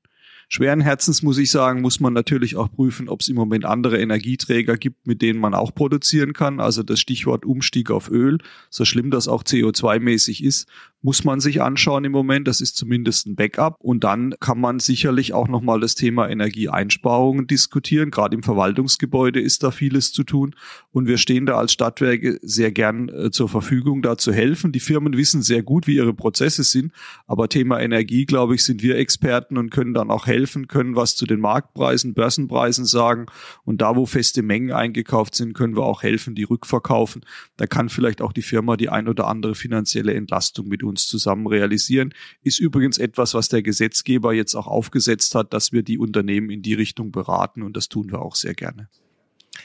Schweren 0.51 0.81
Herzens 0.81 1.23
muss 1.23 1.37
ich 1.37 1.51
sagen, 1.51 1.83
muss 1.83 2.01
man 2.01 2.15
natürlich 2.15 2.57
auch 2.57 2.73
prüfen, 2.73 3.11
ob 3.11 3.21
es 3.21 3.29
im 3.29 3.37
Moment 3.37 3.67
andere 3.67 3.99
Energieträger 4.01 4.79
gibt, 4.79 5.07
mit 5.07 5.21
denen 5.21 5.39
man 5.39 5.53
auch 5.53 5.75
produzieren 5.75 6.33
kann. 6.33 6.59
Also 6.59 6.83
das 6.83 7.01
Stichwort 7.01 7.45
Umstieg 7.45 7.91
auf 7.91 8.11
Öl, 8.11 8.39
so 8.71 8.87
schlimm 8.87 9.11
das 9.11 9.29
auch 9.29 9.43
CO2-mäßig 9.43 10.43
ist, 10.43 10.67
muss 11.01 11.23
man 11.25 11.39
sich 11.41 11.63
anschauen 11.63 12.05
im 12.05 12.13
Moment. 12.13 12.49
Das 12.49 12.61
ist 12.61 12.77
zumindest 12.77 13.27
ein 13.27 13.37
Backup. 13.37 13.77
Und 13.81 14.05
dann 14.05 14.35
kann 14.41 14.61
man 14.61 14.81
sicherlich 14.81 15.33
auch 15.33 15.49
nochmal 15.49 15.81
das 15.81 15.95
Thema 15.95 16.29
Energieeinsparungen 16.29 17.47
diskutieren. 17.47 18.11
Gerade 18.11 18.35
im 18.35 18.43
Verwaltungsgebäude 18.43 19.41
ist 19.41 19.63
da 19.63 19.71
vieles 19.71 20.13
zu 20.13 20.25
tun. 20.25 20.57
Und 20.91 21.07
wir 21.07 21.19
stehen 21.19 21.47
da 21.47 21.57
als 21.57 21.73
Stadtwerke 21.73 22.39
sehr 22.43 22.73
gern 22.73 23.09
äh, 23.09 23.31
zur 23.31 23.49
Verfügung, 23.49 24.03
da 24.03 24.19
zu 24.19 24.33
helfen. 24.33 24.73
Die 24.73 24.81
Firmen 24.81 25.17
wissen 25.17 25.43
sehr 25.43 25.63
gut, 25.63 25.87
wie 25.87 25.97
ihre 25.97 26.15
Prozesse 26.15 26.65
sind. 26.65 26.93
Aber 27.27 27.49
Thema 27.49 27.81
Energie, 27.81 28.27
glaube 28.27 28.57
ich, 28.57 28.65
sind 28.65 28.83
wir 28.83 28.97
Experten 28.97 29.57
und 29.57 29.71
können 29.71 29.95
dann 29.95 30.11
auch 30.11 30.27
helfen, 30.39 30.69
können 30.69 30.95
was 30.95 31.17
zu 31.17 31.27
den 31.27 31.41
Marktpreisen, 31.41 32.15
Börsenpreisen 32.15 32.85
sagen. 32.85 33.27
Und 33.65 33.81
da, 33.81 33.97
wo 33.97 34.07
feste 34.07 34.43
Mengen 34.43 34.73
eingekauft 34.73 35.35
sind, 35.35 35.55
können 35.55 35.77
wir 35.77 35.83
auch 35.83 36.03
helfen, 36.03 36.35
die 36.35 36.45
rückverkaufen. 36.45 37.25
Da 37.57 37.67
kann 37.67 37.89
vielleicht 37.89 38.23
auch 38.23 38.33
die 38.33 38.43
Firma 38.43 38.77
die 38.77 38.89
ein 38.89 39.09
oder 39.09 39.27
andere 39.27 39.55
finanzielle 39.55 40.15
Entlastung 40.15 40.69
mit 40.69 40.83
uns 40.83 41.09
zusammen 41.09 41.47
realisieren. 41.47 42.15
Ist 42.43 42.61
übrigens 42.61 42.99
etwas, 42.99 43.35
was 43.35 43.49
der 43.49 43.63
Gesetzgeber 43.63 44.33
jetzt 44.33 44.55
auch 44.55 44.69
aufgesetzt 44.69 45.35
hat, 45.35 45.53
dass 45.53 45.73
wir 45.73 45.83
die 45.83 45.99
Unternehmen 45.99 46.51
in 46.51 46.63
die 46.63 46.75
Richtung 46.75 47.11
beraten 47.11 47.63
und 47.63 47.77
das 47.77 47.89
tun 47.89 48.11
wir 48.13 48.23
auch 48.23 48.37
sehr 48.37 48.55
gerne. 48.55 48.89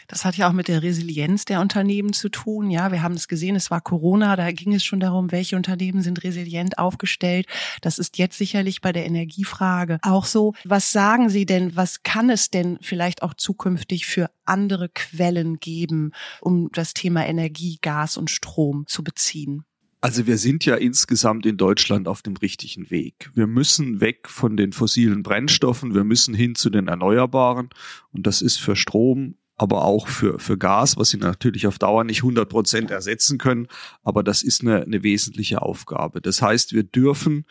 Das 0.08 0.26
hat 0.26 0.36
ja 0.36 0.48
auch 0.48 0.54
mit 0.54 0.68
der 0.68 0.84
Resilienz 0.84 1.46
der 1.46 1.62
Unternehmen 1.62 2.14
zu 2.14 2.30
tun. 2.30 2.70
Ja, 2.70 2.92
wir 2.92 3.02
haben 3.02 3.16
es 3.16 3.28
gesehen, 3.28 3.56
es 3.56 3.72
war 3.72 3.82
Corona, 3.82 4.36
da 4.36 4.52
ging 4.52 4.74
es 4.74 4.84
schon 4.84 5.00
darum, 5.00 5.32
welche 5.32 5.56
Unternehmen 5.56 6.02
sind 6.02 6.24
resilient 6.24 6.78
aufgestellt. 6.78 7.48
Das 7.82 8.00
ist 8.00 8.18
jetzt 8.18 8.38
sicherlich 8.38 8.82
bei 8.82 8.92
der 8.92 9.06
Energiefrage 9.06 10.00
auch 10.02 10.26
so. 10.26 10.54
Was 10.64 10.92
sagen 10.92 11.30
Sie 11.30 11.46
denn, 11.46 11.76
was 11.76 12.04
kann 12.04 12.30
es 12.30 12.50
denn 12.50 12.78
vielleicht 12.82 13.24
auch 13.24 13.34
zukünftig 13.34 14.06
für 14.06 14.30
andere 14.46 14.90
Quellen 14.90 15.60
geben, 15.60 16.12
um 16.42 16.70
das 16.72 16.94
Thema 16.94 17.26
Energie, 17.26 17.78
Gas 17.82 18.18
und 18.18 18.30
Strom 18.30 18.86
zu 18.88 19.04
beziehen? 19.04 19.64
Also 20.04 20.28
wir 20.28 20.38
sind 20.38 20.66
ja 20.66 20.76
insgesamt 20.76 21.46
in 21.46 21.56
Deutschland 21.56 22.10
auf 22.10 22.22
dem 22.22 22.36
richtigen 22.36 22.92
Weg. 22.92 23.32
Wir 23.36 23.48
müssen 23.48 24.02
weg 24.02 24.28
von 24.28 24.58
den 24.58 24.74
fossilen 24.74 25.24
Brennstoffen, 25.24 25.96
wir 25.96 26.04
müssen 26.04 26.34
hin 26.34 26.56
zu 26.56 26.70
den 26.70 26.90
Erneuerbaren 26.90 27.70
und 28.12 28.28
das 28.28 28.42
ist 28.42 28.58
für 28.58 28.76
Strom 28.76 29.36
aber 29.56 29.84
auch 29.84 30.08
für, 30.08 30.40
für 30.40 30.58
Gas, 30.58 30.98
was 30.98 31.10
sie 31.10 31.18
natürlich 31.18 31.68
auf 31.68 31.78
Dauer 31.78 32.04
nicht 32.04 32.24
100 32.24 32.50
Prozent 32.50 32.92
ersetzen 32.92 33.38
können. 33.38 33.68
Aber 34.04 34.24
das 34.24 34.44
ist 34.44 34.62
eine, 34.62 34.82
eine 34.82 35.04
wesentliche 35.04 35.62
Aufgabe. 35.62 36.22
Das 36.22 36.42
heißt, 36.42 36.74
wir 36.74 36.84
dürfen 36.84 37.46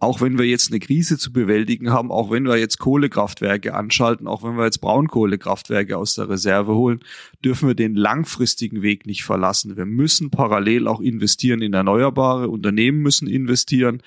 auch 0.00 0.20
wenn 0.20 0.38
wir 0.38 0.44
jetzt 0.44 0.70
eine 0.70 0.78
Krise 0.78 1.18
zu 1.18 1.32
bewältigen 1.32 1.90
haben, 1.90 2.12
auch 2.12 2.30
wenn 2.30 2.44
wir 2.44 2.56
jetzt 2.56 2.78
Kohlekraftwerke 2.78 3.74
anschalten, 3.74 4.28
auch 4.28 4.44
wenn 4.44 4.56
wir 4.56 4.64
jetzt 4.64 4.80
Braunkohlekraftwerke 4.80 5.96
aus 5.96 6.14
der 6.14 6.28
Reserve 6.28 6.74
holen, 6.74 7.00
dürfen 7.44 7.66
wir 7.66 7.74
den 7.74 7.96
langfristigen 7.96 8.82
Weg 8.82 9.06
nicht 9.06 9.24
verlassen. 9.24 9.76
Wir 9.76 9.86
müssen 9.86 10.30
parallel 10.30 10.86
auch 10.86 11.00
investieren 11.00 11.62
in 11.62 11.74
Erneuerbare, 11.74 12.48
Unternehmen 12.48 13.00
müssen 13.00 13.26
investieren. 13.26 14.02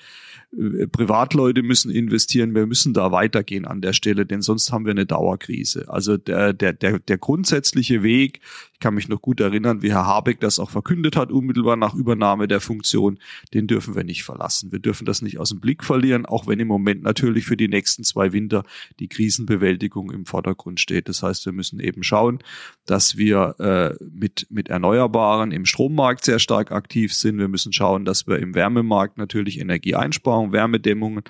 Äh, 0.56 0.86
Privatleute 0.86 1.62
müssen 1.62 1.90
investieren, 1.90 2.54
wir 2.54 2.66
müssen 2.66 2.92
da 2.92 3.12
weitergehen 3.12 3.64
an 3.64 3.80
der 3.80 3.92
Stelle, 3.92 4.26
denn 4.26 4.42
sonst 4.42 4.72
haben 4.72 4.84
wir 4.84 4.90
eine 4.90 5.06
Dauerkrise. 5.06 5.88
Also 5.88 6.16
der, 6.16 6.52
der, 6.52 6.72
der, 6.72 6.98
der 6.98 7.18
grundsätzliche 7.18 8.02
Weg, 8.02 8.40
ich 8.72 8.80
kann 8.80 8.94
mich 8.94 9.08
noch 9.08 9.22
gut 9.22 9.40
erinnern, 9.40 9.82
wie 9.82 9.92
Herr 9.92 10.06
Habeck 10.06 10.40
das 10.40 10.58
auch 10.58 10.70
verkündet 10.70 11.16
hat, 11.16 11.30
unmittelbar 11.30 11.76
nach 11.76 11.94
Übernahme 11.94 12.48
der 12.48 12.60
Funktion, 12.60 13.18
den 13.54 13.66
dürfen 13.66 13.94
wir 13.94 14.04
nicht 14.04 14.24
verlassen. 14.24 14.72
Wir 14.72 14.80
dürfen 14.80 15.04
das 15.04 15.22
nicht 15.22 15.38
aus 15.38 15.50
dem 15.50 15.60
Blick 15.60 15.84
verlieren, 15.84 16.26
auch 16.26 16.46
wenn 16.46 16.60
im 16.60 16.68
Moment 16.68 17.02
natürlich 17.02 17.44
für 17.44 17.56
die 17.56 17.68
nächsten 17.68 18.04
zwei 18.04 18.32
Winter 18.32 18.64
die 19.00 19.08
Krisenbewältigung 19.08 20.10
im 20.10 20.26
Vordergrund 20.26 20.80
steht. 20.80 21.08
Das 21.08 21.22
heißt, 21.22 21.46
wir 21.46 21.52
müssen 21.52 21.80
eben 21.80 22.02
schauen, 22.02 22.40
dass 22.86 23.16
wir 23.16 23.54
äh, 23.58 24.04
mit, 24.12 24.46
mit 24.50 24.68
Erneuerbaren 24.68 25.52
im 25.52 25.64
Strommarkt 25.64 26.24
sehr 26.24 26.38
stark 26.38 26.72
aktiv 26.72 27.14
sind. 27.14 27.38
Wir 27.38 27.48
müssen 27.48 27.72
schauen, 27.72 28.04
dass 28.04 28.26
wir 28.26 28.38
im 28.38 28.54
Wärmemarkt 28.54 29.16
natürlich 29.16 29.60
Energie 29.60 29.94
einsparen 29.94 30.41
Wärmebauung, 30.50 30.72
Wärmedämmungen. 30.72 31.24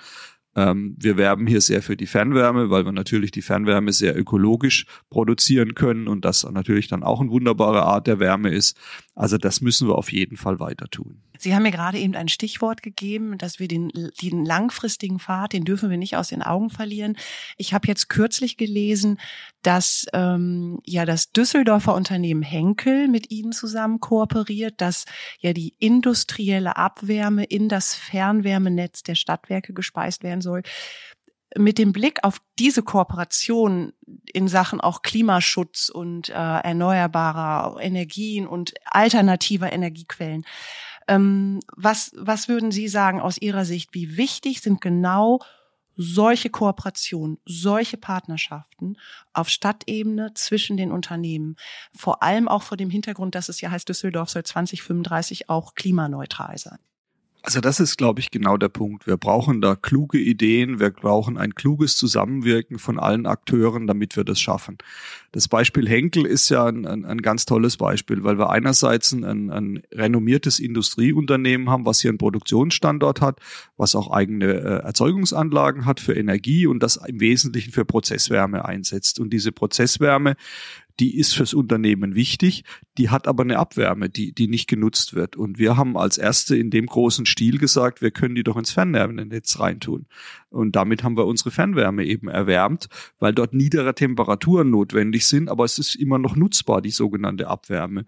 Ähm, 0.55 0.97
wir 0.99 1.17
werben 1.17 1.47
hier 1.47 1.63
sehr 1.63 1.81
für 1.83 1.97
die 1.97 2.07
Fernwärme, 2.07 2.69
weil 2.69 2.85
wir 2.85 2.93
natürlich 2.93 3.31
die 3.31 3.41
Fernwärme 3.41 3.93
sehr 3.93 4.19
ökologisch 4.19 4.87
produzieren 5.09 5.75
können 5.75 6.09
und 6.09 6.25
das 6.27 6.45
natürlich 6.45 6.89
dann 6.89 7.03
auch 7.03 7.21
eine 7.21 7.31
wunderbare 7.31 7.83
Art 7.83 8.07
der 8.07 8.21
Wärme 8.21 8.51
ist. 8.51 8.79
Also 9.15 9.39
das 9.39 9.63
müssen 9.63 9.89
wir 9.89 9.97
auf 9.97 10.13
jeden 10.13 10.37
Fall 10.37 10.61
weiter 10.61 10.89
tun. 10.89 11.23
Sie 11.43 11.55
haben 11.55 11.65
mir 11.65 11.73
gerade 11.73 11.99
eben 11.99 12.15
ein 12.15 12.29
Stichwort 12.29 12.83
gegeben, 12.83 13.37
dass 13.37 13.59
wir 13.59 13.67
den, 13.67 13.91
den 14.23 14.45
langfristigen 14.45 15.19
Pfad, 15.19 15.53
den 15.53 15.65
dürfen 15.65 15.91
wir 15.91 15.97
nicht 15.97 16.17
aus 16.17 16.29
den 16.29 16.43
Augen 16.43 16.71
verlieren. 16.71 17.17
Ich 17.57 17.75
habe 17.75 17.89
jetzt 17.89 18.09
kürzlich 18.09 18.57
gelesen, 18.57 19.19
dass 19.63 20.07
ähm, 20.13 20.81
ja 20.87 21.05
das 21.05 21.33
Düsseldorfer 21.33 21.95
Unternehmen 21.95 22.43
Henkel 22.43 23.09
mit 23.09 23.33
Ihnen 23.33 23.51
zusammen 23.51 23.99
kooperiert, 23.99 24.81
dass 24.81 25.05
ja 25.41 25.53
die 25.53 25.75
industrielle 25.81 26.77
Abwärme 26.77 27.43
in 27.43 27.69
das 27.69 27.95
Fernwärmenetz 27.95 29.03
der 29.03 29.17
Stadtwerke 29.17 29.73
gespeist 29.73 30.23
werden 30.23 30.43
soll 30.43 30.63
mit 31.57 31.79
dem 31.79 31.93
Blick 31.93 32.21
auf 32.23 32.39
diese 32.59 32.83
Kooperation 32.83 33.93
in 34.33 34.49
Sachen 34.49 34.81
auch 34.81 35.03
Klimaschutz 35.03 35.89
und 35.89 36.31
äh, 36.31 36.33
erneuerbarer 36.33 37.81
Energien 37.81 38.47
und 38.47 38.75
alternativer 38.87 39.73
Energiequellen, 39.73 40.45
was, 41.19 42.13
was 42.17 42.49
würden 42.49 42.71
Sie 42.71 42.89
sagen 42.89 43.21
aus 43.21 43.39
Ihrer 43.39 43.65
Sicht, 43.65 43.95
wie 43.95 44.17
wichtig 44.17 44.61
sind 44.61 44.81
genau 44.81 45.41
solche 45.97 46.51
Kooperationen, 46.51 47.39
solche 47.45 47.97
Partnerschaften 47.97 48.97
auf 49.33 49.49
Stadtebene 49.49 50.33
zwischen 50.35 50.77
den 50.77 50.91
Unternehmen, 50.91 51.57
vor 51.95 52.23
allem 52.23 52.49
auch 52.49 52.63
vor 52.63 52.77
dem 52.77 52.91
Hintergrund, 52.91 53.35
dass 53.35 53.49
es 53.49 53.61
ja 53.61 53.71
heißt, 53.71 53.89
Düsseldorf 53.89 54.31
soll 54.31 54.45
2035 54.45 55.49
auch 55.49 55.75
klimaneutral 55.75 56.57
sein? 56.59 56.79
Also 57.45 57.61
das 57.61 57.81
ist, 57.81 57.99
glaube 57.99 58.21
ich, 58.21 58.31
genau 58.31 58.57
der 58.57 58.69
Punkt. 58.69 59.09
Wir 59.09 59.17
brauchen 59.17 59.61
da 59.61 59.75
kluge 59.75 60.17
Ideen, 60.19 60.79
wir 60.79 60.91
brauchen 60.91 61.37
ein 61.37 61.57
kluges 61.57 61.97
Zusammenwirken 61.97 62.79
von 62.79 63.01
allen 63.01 63.27
Akteuren, 63.27 63.89
damit 63.89 64.17
wir 64.17 64.23
das 64.23 64.41
schaffen. 64.41 64.79
Das 65.33 65.49
Beispiel 65.49 65.89
Henkel 65.89 66.25
ist 66.25 66.51
ja 66.51 66.67
ein, 66.67 66.87
ein, 66.87 67.05
ein 67.05 67.21
ganz 67.21 67.45
tolles 67.45 67.79
Beispiel, 67.79 68.23
weil 68.23 68.39
wir 68.39 68.51
einerseits 68.51 69.13
ein, 69.13 69.51
ein, 69.51 69.83
renommiertes 69.91 70.61
Industrieunternehmen 70.61 71.69
haben, 71.69 71.85
was 71.85 72.01
hier 72.01 72.11
einen 72.11 72.19
Produktionsstandort 72.19 73.21
hat, 73.21 73.41
was 73.77 73.97
auch 73.97 74.13
eigene 74.13 74.47
äh, 74.47 74.83
Erzeugungsanlagen 74.85 75.85
hat 75.85 75.99
für 75.99 76.15
Energie 76.15 76.69
und 76.69 76.81
das 76.81 76.95
im 76.95 77.19
Wesentlichen 77.19 77.73
für 77.73 77.85
Prozesswärme 77.85 78.65
einsetzt. 78.65 79.19
Und 79.19 79.33
diese 79.33 79.51
Prozesswärme 79.51 80.37
die 81.01 81.17
ist 81.17 81.35
fürs 81.35 81.55
Unternehmen 81.55 82.15
wichtig, 82.15 82.65
die 82.99 83.11
hat 83.11 83.27
aber 83.27 83.43
eine 83.43 83.59
Abwärme, 83.59 84.09
die, 84.09 84.33
die 84.33 84.49
nicht 84.49 84.69
genutzt 84.69 85.15
wird. 85.15 85.37
Und 85.37 85.59
wir 85.59 85.77
haben 85.77 85.97
als 85.97 86.19
Erste 86.19 86.57
in 86.57 86.71
dem 86.71 86.87
großen 86.87 87.27
Stil 87.27 87.59
gesagt, 87.59 88.03
wir 88.03 88.11
können 88.11 88.35
die 88.35 88.43
doch 88.43 88.57
ins 88.57 88.71
Fernwärmenetz 88.71 89.59
reintun. 89.59 90.07
Und 90.51 90.77
damit 90.77 91.03
haben 91.03 91.17
wir 91.17 91.27
unsere 91.27 91.51
Fernwärme 91.51 92.05
eben 92.05 92.29
erwärmt, 92.29 92.89
weil 93.19 93.33
dort 93.33 93.55
niedere 93.55 93.95
Temperaturen 93.95 94.71
notwendig 94.71 95.27
sind, 95.27 95.49
aber 95.49 95.65
es 95.65 95.79
ist 95.79 95.95
immer 95.95 96.19
noch 96.19 96.37
nutzbar, 96.37 96.83
die 96.83 96.91
sogenannte 96.91 97.49
Abwärme. 97.49 98.05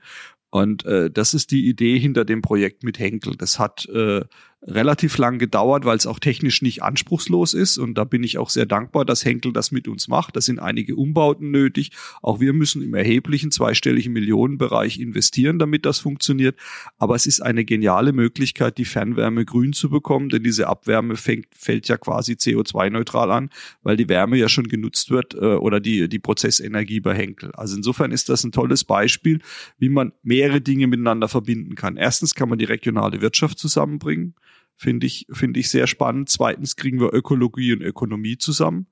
Und 0.50 0.84
äh, 0.84 1.10
das 1.10 1.34
ist 1.34 1.50
die 1.50 1.68
Idee 1.68 1.98
hinter 1.98 2.24
dem 2.24 2.40
Projekt 2.40 2.84
mit 2.84 3.00
Henkel. 3.00 3.34
Das 3.36 3.58
hat 3.58 3.88
äh, 3.88 4.24
relativ 4.66 5.18
lang 5.18 5.38
gedauert, 5.38 5.84
weil 5.84 5.96
es 5.96 6.06
auch 6.06 6.18
technisch 6.18 6.62
nicht 6.62 6.82
anspruchslos 6.82 7.52
ist. 7.54 7.76
Und 7.76 7.94
da 7.98 8.04
bin 8.04 8.22
ich 8.22 8.38
auch 8.38 8.48
sehr 8.48 8.66
dankbar, 8.66 9.04
dass 9.04 9.24
Henkel 9.24 9.52
das 9.52 9.70
mit 9.70 9.88
uns 9.88 10.08
macht. 10.08 10.36
Da 10.36 10.40
sind 10.40 10.58
einige 10.58 10.96
Umbauten 10.96 11.50
nötig. 11.50 11.90
Auch 12.22 12.40
wir 12.40 12.52
müssen 12.52 12.82
im 12.82 12.94
erheblichen 12.94 13.50
zweistelligen 13.50 14.12
Millionenbereich 14.12 14.98
investieren, 14.98 15.58
damit 15.58 15.84
das 15.84 15.98
funktioniert. 15.98 16.58
Aber 16.98 17.14
es 17.14 17.26
ist 17.26 17.40
eine 17.40 17.64
geniale 17.64 18.12
Möglichkeit, 18.12 18.78
die 18.78 18.86
Fernwärme 18.86 19.44
grün 19.44 19.74
zu 19.74 19.90
bekommen, 19.90 20.30
denn 20.30 20.42
diese 20.42 20.66
Abwärme 20.66 21.16
fängt, 21.16 21.46
fällt 21.54 21.88
ja 21.88 21.98
quasi 21.98 22.32
CO2-neutral 22.32 23.30
an, 23.30 23.50
weil 23.82 23.96
die 23.96 24.08
Wärme 24.08 24.38
ja 24.38 24.48
schon 24.48 24.68
genutzt 24.68 25.10
wird 25.10 25.34
äh, 25.34 25.56
oder 25.56 25.80
die, 25.80 26.08
die 26.08 26.18
Prozessenergie 26.18 27.00
bei 27.00 27.14
Henkel. 27.14 27.52
Also 27.52 27.76
insofern 27.76 28.12
ist 28.12 28.30
das 28.30 28.44
ein 28.44 28.52
tolles 28.52 28.84
Beispiel, 28.84 29.40
wie 29.78 29.90
man 29.90 30.12
mehrere 30.22 30.62
Dinge 30.62 30.86
miteinander 30.86 31.28
verbinden 31.28 31.74
kann. 31.74 31.96
Erstens 31.98 32.34
kann 32.34 32.48
man 32.48 32.58
die 32.58 32.64
regionale 32.64 33.20
Wirtschaft 33.20 33.58
zusammenbringen. 33.58 34.34
Finde 34.76 35.06
ich, 35.06 35.26
finde 35.30 35.60
ich 35.60 35.70
sehr 35.70 35.86
spannend. 35.86 36.28
Zweitens 36.28 36.76
kriegen 36.76 37.00
wir 37.00 37.12
Ökologie 37.12 37.72
und 37.72 37.82
Ökonomie 37.82 38.38
zusammen. 38.38 38.86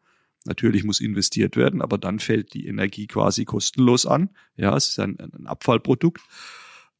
Natürlich 0.45 0.85
muss 0.85 1.01
investiert 1.01 1.57
werden, 1.57 1.83
aber 1.83 1.99
dann 1.99 2.19
fällt 2.19 2.55
die 2.55 2.67
Energie 2.67 3.07
quasi 3.07 3.45
kostenlos 3.45 4.07
an. 4.07 4.31
Ja, 4.57 4.77
es 4.77 4.89
ist 4.89 4.99
ein, 4.99 5.19
ein 5.19 5.47
Abfallprodukt. 5.47 6.21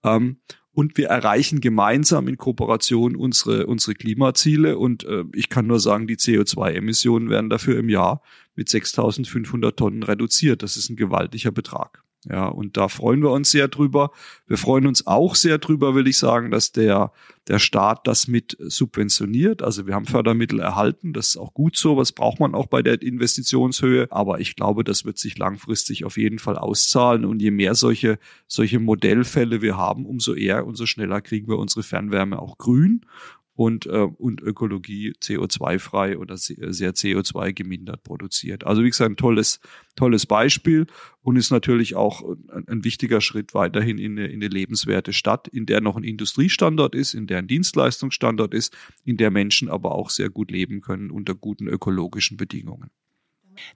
Ähm, 0.05 0.39
und 0.75 0.97
wir 0.97 1.09
erreichen 1.09 1.61
gemeinsam 1.61 2.29
in 2.29 2.39
Kooperation 2.39 3.15
unsere, 3.15 3.67
unsere 3.67 3.95
Klimaziele. 3.95 4.79
Und 4.79 5.05
äh, 5.05 5.25
ich 5.35 5.49
kann 5.49 5.67
nur 5.67 5.81
sagen, 5.81 6.07
die 6.07 6.17
CO2-Emissionen 6.17 7.29
werden 7.29 7.51
dafür 7.51 7.79
im 7.79 7.89
Jahr 7.89 8.23
mit 8.55 8.69
6.500 8.69 9.77
Tonnen 9.77 10.03
reduziert. 10.03 10.63
Das 10.63 10.77
ist 10.77 10.89
ein 10.89 10.97
gewaltiger 10.97 11.51
Betrag. 11.51 12.03
Ja, 12.29 12.47
und 12.47 12.77
da 12.77 12.87
freuen 12.87 13.21
wir 13.21 13.33
uns 13.33 13.51
sehr 13.51 13.67
drüber. 13.67 14.13
Wir 14.47 14.57
freuen 14.57 14.87
uns 14.87 15.09
auch 15.09 15.35
sehr 15.35 15.59
drüber, 15.59 15.97
will 15.97 16.07
ich 16.07 16.19
sagen, 16.19 16.53
dass 16.53 16.71
der, 16.71 17.11
der 17.49 17.59
Staat 17.59 18.07
das 18.07 18.29
mit 18.29 18.57
subventioniert. 18.61 19.61
Also 19.61 19.89
wir 19.89 19.95
haben 19.95 20.07
Fördermittel 20.07 20.61
erhalten. 20.61 21.13
Das 21.13 21.29
ist 21.29 21.37
auch 21.37 21.53
gut 21.53 21.77
so. 21.77 21.97
Was 21.97 22.13
braucht 22.13 22.39
man 22.39 22.55
auch 22.55 22.67
bei 22.67 22.81
der 22.81 23.03
Investitionshöhe? 23.03 24.07
Aber 24.11 24.39
ich 24.39 24.55
glaube, 24.55 24.85
das 24.85 25.05
wird 25.05 25.19
sich 25.19 25.37
langfristig 25.37 26.05
auf 26.05 26.17
jeden 26.17 26.39
Fall 26.39 26.57
auszahlen. 26.57 27.25
Und 27.25 27.43
je 27.43 27.51
mehr 27.51 27.75
solche, 27.75 28.21
solche 28.47 28.79
Modellfälle 28.79 29.61
wir 29.61 29.77
haben, 29.77 30.07
umso 30.07 30.35
eher, 30.35 30.65
umso 30.65 30.87
schneller 30.87 31.21
kriegen 31.23 31.49
wir 31.49 31.59
unsere 31.59 31.83
Fernwärme 31.83 32.39
auch 32.39 32.57
grün 32.57 33.05
und, 33.55 33.87
äh, 33.87 34.09
und 34.19 34.41
Ökologie 34.41 35.13
CO2-frei 35.21 36.19
oder 36.19 36.37
sehr 36.37 36.95
CO2 36.95 37.53
gemindert 37.53 38.03
produziert. 38.03 38.65
Also 38.65 38.83
wie 38.83 38.91
gesagt, 38.91 39.11
ein 39.11 39.17
tolles, 39.17 39.61
tolles 39.95 40.27
Beispiel 40.27 40.87
und 41.23 41.37
ist 41.37 41.51
natürlich 41.51 41.95
auch 41.95 42.23
ein, 42.23 42.67
ein 42.67 42.85
wichtiger 42.85 43.21
Schritt 43.21 43.55
weiterhin 43.55 43.99
in 43.99 44.19
eine, 44.19 44.29
in 44.29 44.43
eine 44.43 44.49
lebenswerte 44.49 45.13
Stadt, 45.13 45.49
in 45.49 45.67
der 45.67 45.81
noch 45.81 45.97
ein 45.97 46.05
Industriestandort 46.05 46.95
ist, 46.95 47.15
in 47.15 47.27
der 47.27 47.39
ein 47.39 47.47
Dienstleistungsstandort 47.47 48.55
ist, 48.55 48.75
in 49.05 49.17
der 49.17 49.31
Menschen 49.31 49.69
aber 49.69 49.93
auch 49.93 50.11
sehr 50.11 50.31
gut 50.31 50.51
leben 50.51 50.81
können 50.81 51.11
unter 51.11 51.35
guten 51.35 51.69
ökologischen 51.69 52.37
Bedingungen. 52.37 52.91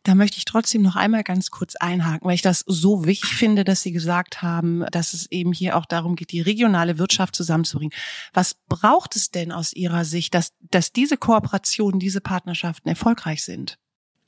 Da 0.02 0.14
möchte 0.14 0.38
ich 0.38 0.44
trotzdem 0.44 0.82
noch 0.82 0.96
einmal 0.96 1.22
ganz 1.22 1.50
kurz 1.50 1.76
einhaken, 1.76 2.26
weil 2.26 2.34
ich 2.34 2.42
das 2.42 2.64
so 2.66 3.04
wichtig 3.04 3.34
finde, 3.34 3.64
dass 3.64 3.82
Sie 3.82 3.92
gesagt 3.92 4.42
haben, 4.42 4.84
dass 4.92 5.12
es 5.12 5.30
eben 5.30 5.52
hier 5.52 5.76
auch 5.76 5.86
darum 5.86 6.16
geht, 6.16 6.32
die 6.32 6.40
regionale 6.40 6.98
Wirtschaft 6.98 7.36
zusammenzubringen. 7.36 7.96
Was 8.32 8.54
braucht 8.68 9.16
es 9.16 9.30
denn 9.30 9.52
aus 9.52 9.72
Ihrer 9.72 10.04
Sicht, 10.04 10.34
dass, 10.34 10.52
dass 10.70 10.92
diese 10.92 11.16
Kooperationen, 11.16 12.00
diese 12.00 12.20
Partnerschaften 12.20 12.88
erfolgreich 12.88 13.44
sind? 13.44 13.78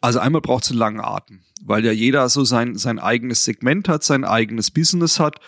Also 0.01 0.21
einmal 0.21 0.41
braucht 0.41 0.65
es 0.65 0.71
einen 0.71 0.79
langen 0.79 1.01
Atem, 1.01 1.41
weil 1.63 1.85
ja 1.85 1.91
jeder 1.91 2.29
so 2.29 2.45
sein, 2.45 2.77
sein 2.77 2.99
eigenes 2.99 3.43
Segment 3.45 3.89
hat, 3.89 4.05
sein 4.05 4.25
eigenes 4.25 4.71
Business 4.71 5.19
hat 5.19 5.41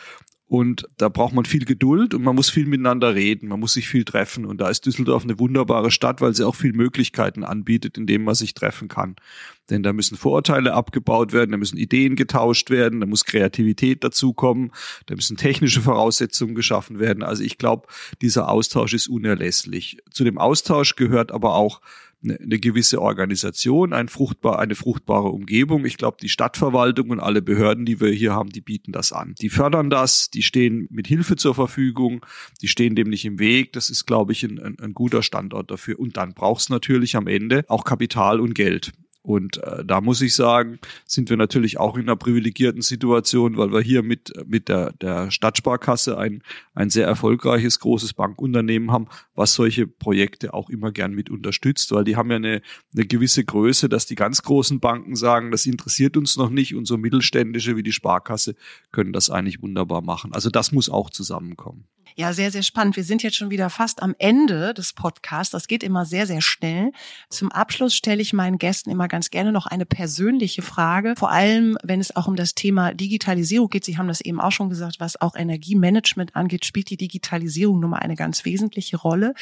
und 0.51 0.89
da 0.97 1.09
braucht 1.09 1.33
man 1.33 1.45
viel 1.45 1.65
Geduld 1.65 2.13
und 2.13 2.25
man 2.25 2.35
muss 2.35 2.51
viel 2.51 2.67
miteinander 2.67 3.15
reden, 3.15 3.47
man 3.49 3.61
muss 3.61 3.75
sich 3.75 3.89
viel 3.89 4.05
treffen. 4.05 4.45
Und 4.45 4.61
da 4.61 4.69
ist 4.69 4.85
Düsseldorf 4.85 5.23
eine 5.23 5.39
wunderbare 5.39 5.93
Stadt, 5.93 6.21
weil 6.21 6.35
sie 6.35 6.45
auch 6.45 6.57
viel 6.57 6.73
Möglichkeiten 6.73 7.45
anbietet, 7.45 7.97
in 7.97 8.09
denen 8.09 8.25
man 8.25 8.35
sich 8.35 8.53
treffen 8.53 8.89
kann. 8.89 9.15
Denn 9.71 9.85
da 9.85 9.93
müssen 9.93 10.17
Vorurteile 10.17 10.75
abgebaut 10.75 11.33
werden, 11.33 11.53
da 11.53 11.57
müssen 11.57 11.77
Ideen 11.77 12.17
getauscht 12.17 12.69
werden, 12.69 12.99
da 12.99 13.07
muss 13.07 13.25
Kreativität 13.25 14.03
dazukommen, 14.03 14.73
da 15.07 15.15
müssen 15.15 15.37
technische 15.37 15.83
Voraussetzungen 15.83 16.57
geschaffen 16.57 16.99
werden. 16.99 17.23
Also 17.23 17.45
ich 17.45 17.57
glaube, 17.57 17.87
dieser 18.21 18.49
Austausch 18.49 18.93
ist 18.93 19.07
unerlässlich. 19.07 19.99
Zu 20.11 20.25
dem 20.25 20.37
Austausch 20.37 20.97
gehört 20.97 21.31
aber 21.31 21.55
auch 21.55 21.81
eine, 22.23 22.39
eine 22.39 22.59
gewisse 22.59 23.01
Organisation, 23.01 23.93
ein 23.93 24.09
fruchtbar, 24.09 24.59
eine 24.59 24.75
fruchtbare 24.75 25.29
Umgebung. 25.29 25.85
Ich 25.85 25.97
glaube, 25.97 26.19
die 26.21 26.29
Stadtverwaltung 26.29 27.11
und 27.11 27.21
alle 27.21 27.43
Behörden, 27.43 27.85
die 27.85 28.01
wir 28.01 28.11
hier 28.11 28.33
haben, 28.33 28.51
die 28.51 28.61
bieten 28.61 28.93
das 28.93 29.13
an. 29.13 29.35
Die 29.41 29.49
fördern 29.49 29.91
das, 29.91 30.31
die 30.31 30.43
stehen 30.43 30.87
mit 30.91 31.07
Hilfe 31.07 31.37
zur 31.37 31.55
Verfügung, 31.55 32.25
die 32.61 32.69
stehen 32.69 32.95
dem 32.95 33.09
nicht 33.09 33.25
im 33.25 33.39
Weg. 33.39 33.73
Das 33.73 33.91
ist, 33.91 34.07
glaube 34.07 34.33
ich, 34.33 34.43
ein, 34.45 34.59
ein, 34.59 34.79
ein 34.81 34.95
guter 34.95 35.23
Standort 35.23 35.71
dafür. 35.71 35.99
Und 35.99 36.17
dann 36.17 36.35
braucht 36.35 36.63
es 36.63 36.69
natürlich 36.69 37.17
am 37.17 37.27
Ende 37.27 37.65
auch 37.69 37.85
Kapital 37.85 38.41
und 38.41 38.55
Geld. 38.55 38.93
Und 39.23 39.63
äh, 39.63 39.85
da 39.85 40.01
muss 40.01 40.23
ich 40.23 40.35
sagen, 40.35 40.79
sind 41.05 41.29
wir 41.29 41.37
natürlich 41.37 41.79
auch 41.79 41.97
in 41.97 42.03
einer 42.03 42.17
privilegierten 42.17 42.81
Situation, 42.81 43.59
weil 43.59 43.71
wir 43.71 43.81
hier 43.81 44.03
mit, 44.03 44.33
mit 44.47 44.69
der, 44.69 44.93
der 44.95 45.31
Stadtsparkasse 45.31 46.17
ein, 46.17 46.43
ein 46.75 46.89
sehr 46.89 47.07
erfolgreiches, 47.07 47.81
großes 47.81 48.15
Bankunternehmen 48.15 48.91
haben, 48.91 49.09
was 49.35 49.53
solche 49.53 49.87
Projekte 49.87 50.55
auch 50.55 50.71
immer 50.71 50.91
gern 50.91 51.13
mit 51.13 51.29
unterstützt, 51.29 51.93
weil 51.93 52.05
die 52.05 52.17
haben 52.17 52.31
ja 52.31 52.37
eine, 52.37 52.63
eine 52.95 53.07
gewisse 53.07 53.45
Größe, 53.45 53.91
dass 53.91 54.07
die 54.07 54.15
ganz 54.15 54.43
großen 54.43 54.81
Banken 54.81 55.17
sagen, 55.17 55.51
das 55.51 55.67
interessiert 55.67 56.17
uns 56.17 56.39
noch 56.39 56.51
nicht 56.51 56.75
und 56.75 56.87
so 56.87 56.97
mittelständische 56.97 57.77
wie 57.77 57.83
die 57.83 57.93
Sparkasse 57.93 58.55
können 58.91 59.13
das 59.13 59.29
eigentlich 59.29 59.61
wunderbar 59.61 60.01
machen. 60.01 60.33
Also 60.33 60.49
das 60.49 60.73
muss 60.73 60.89
auch 60.89 61.11
zusammenkommen. 61.11 61.85
Ja, 62.17 62.33
sehr, 62.33 62.51
sehr 62.51 62.63
spannend. 62.63 62.97
Wir 62.97 63.05
sind 63.05 63.23
jetzt 63.23 63.37
schon 63.37 63.51
wieder 63.51 63.71
fast 63.71 64.03
am 64.03 64.15
Ende 64.19 64.75
des 64.75 64.93
Podcasts. 64.93 65.53
Das 65.53 65.69
geht 65.69 65.83
immer 65.83 66.05
sehr, 66.05 66.27
sehr 66.27 66.41
schnell. 66.41 66.93
Zum 67.29 67.53
Abschluss 67.53 67.95
stelle 67.95 68.21
ich 68.21 68.33
meinen 68.33 68.59
Gästen 68.59 68.91
immer 68.91 69.09
ganz 69.09 69.31
gerne 69.31 69.53
noch 69.53 69.67
eine 69.67 69.87
persönliche 69.87 70.63
Frage. 70.63 71.15
Vor 71.17 71.31
allem, 71.31 71.79
wenn 71.83 72.01
es 72.01 72.15
auch 72.17 72.27
um 72.27 72.37
das 72.37 72.55
Thema 72.55 72.95
Digitalisierung 72.95 73.69
geht. 73.69 73.85
Sie 73.85 73.99
haben 73.99 74.09
das 74.09 74.21
eben 74.21 74.41
auch 74.41 74.53
schon 74.53 74.69
gesagt, 74.69 75.01
was 75.01 75.21
auch 75.21 75.37
Energiemanagement 75.37 76.37
angeht, 76.37 76.65
spielt 76.65 76.91
die 76.91 76.97
Digitalisierung 76.97 77.81
nun 77.81 77.91
mal 77.91 77.99
eine 77.99 78.17
ganz 78.17 78.45
wesentliche 78.45 78.97
Rolle. 78.97 79.35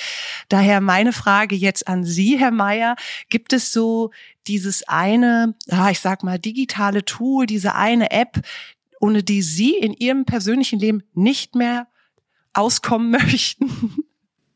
Daher 0.48 0.80
meine 0.80 1.12
Frage 1.12 1.56
jetzt 1.56 1.88
an 1.88 2.04
Sie, 2.04 2.38
Herr 2.38 2.50
Mayer. 2.50 2.96
Gibt 3.30 3.52
es 3.52 3.72
so 3.72 4.10
dieses 4.46 4.86
eine, 4.88 5.54
ich 5.90 6.00
sag 6.00 6.22
mal, 6.22 6.38
digitale 6.38 7.04
Tool, 7.04 7.46
diese 7.46 7.74
eine 7.74 8.10
App, 8.10 8.40
ohne 9.00 9.22
die 9.22 9.42
Sie 9.42 9.76
in 9.76 9.92
Ihrem 9.92 10.24
persönlichen 10.24 10.78
Leben 10.78 11.02
nicht 11.14 11.54
mehr 11.54 11.86
auskommen 12.58 13.10
möchten? 13.22 13.70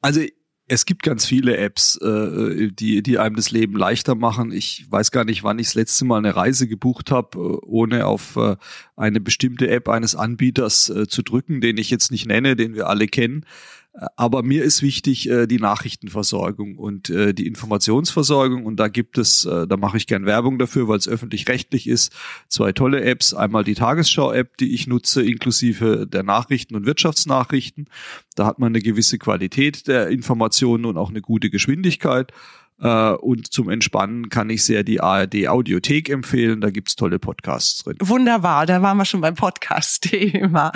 Also 0.01 0.23
es 0.69 0.87
gibt 0.87 1.03
ganz 1.03 1.27
viele 1.27 1.57
Apps, 1.57 1.97
äh, 1.97 2.71
die, 2.73 3.03
die 3.03 3.19
einem 3.19 3.37
das 3.37 3.51
Leben 3.51 3.77
leichter 3.77 4.15
machen. 4.15 4.53
Ich 4.53 4.87
weiß 4.91 5.11
gar 5.11 5.25
nicht, 5.25 5.45
wann 5.45 5.59
ich 5.59 5.67
das 5.67 5.75
letzte 5.75 6.05
Mal 6.05 6.19
eine 6.19 6.35
Reise 6.35 6.67
gebucht 6.67 7.11
habe, 7.11 7.39
äh, 7.39 7.67
ohne 7.67 8.07
auf 8.07 8.37
äh, 8.37 8.57
eine 8.97 9.21
bestimmte 9.21 9.69
App 9.69 9.89
eines 9.89 10.15
Anbieters 10.15 10.89
äh, 10.89 11.07
zu 11.09 11.23
drücken, 11.23 11.61
den 11.61 11.77
ich 11.77 11.91
jetzt 11.91 12.11
nicht 12.11 12.27
nenne, 12.27 12.57
den 12.57 12.75
wir 12.75 12.89
alle 12.89 13.07
kennen. 13.07 13.45
Aber 14.17 14.43
mir 14.43 14.65
ist 14.65 14.81
wichtig 14.81 15.29
äh, 15.29 15.47
die 15.47 15.59
Nachrichtenversorgung 15.59 16.79
und 16.79 17.11
äh, 17.11 17.35
die 17.35 17.47
Informationsversorgung. 17.47 18.65
Und 18.65 18.77
da 18.77 18.89
gibt 18.89 19.19
es, 19.19 19.45
äh, 19.45 19.67
da 19.67 19.77
mache 19.77 19.99
ich 19.99 20.07
gern 20.07 20.25
Werbung 20.25 20.59
dafür, 20.59 20.89
weil 20.89 20.97
es 20.97 21.07
öffentlich-rechtlich 21.07 21.87
ist, 21.87 22.11
zwei 22.49 22.73
tolle 22.73 23.03
Apps. 23.03 23.35
Einmal 23.35 23.65
die 23.65 23.75
Tagesschau-App, 23.75 24.57
die 24.57 24.73
ich 24.73 24.87
nutze, 24.87 25.23
inklusive 25.23 26.07
der 26.07 26.23
Nachrichten 26.23 26.75
und 26.75 26.87
Wirtschaftsnachrichten. 26.87 27.87
Da 28.35 28.47
hat 28.47 28.59
man 28.59 28.69
eine 28.69 28.81
gewisse 28.81 29.19
Qualität 29.19 29.87
der 29.89 30.09
Informationen 30.09 30.87
und 30.87 30.97
auch 30.97 31.11
eine 31.11 31.21
gute 31.21 31.51
Geschwindigkeit. 31.51 32.33
Äh, 32.83 33.13
und 33.13 33.53
zum 33.53 33.71
Entspannen 33.71 34.29
kann 34.29 34.51
ich 34.51 34.65
sehr 34.65 34.83
die 34.83 35.01
ARD 35.01 35.49
Audiothek 35.49 36.09
empfehlen. 36.09 36.61
Da 36.61 36.71
gibt's 36.71 36.97
tolle 36.97 37.19
Podcasts 37.19 37.85
drin. 37.85 37.97
Wunderbar, 38.01 38.67
da 38.67 38.83
waren 38.83 38.97
wir 38.97 39.05
schon 39.05 39.21
beim 39.21 39.35
Podcast-Thema. 39.35 40.73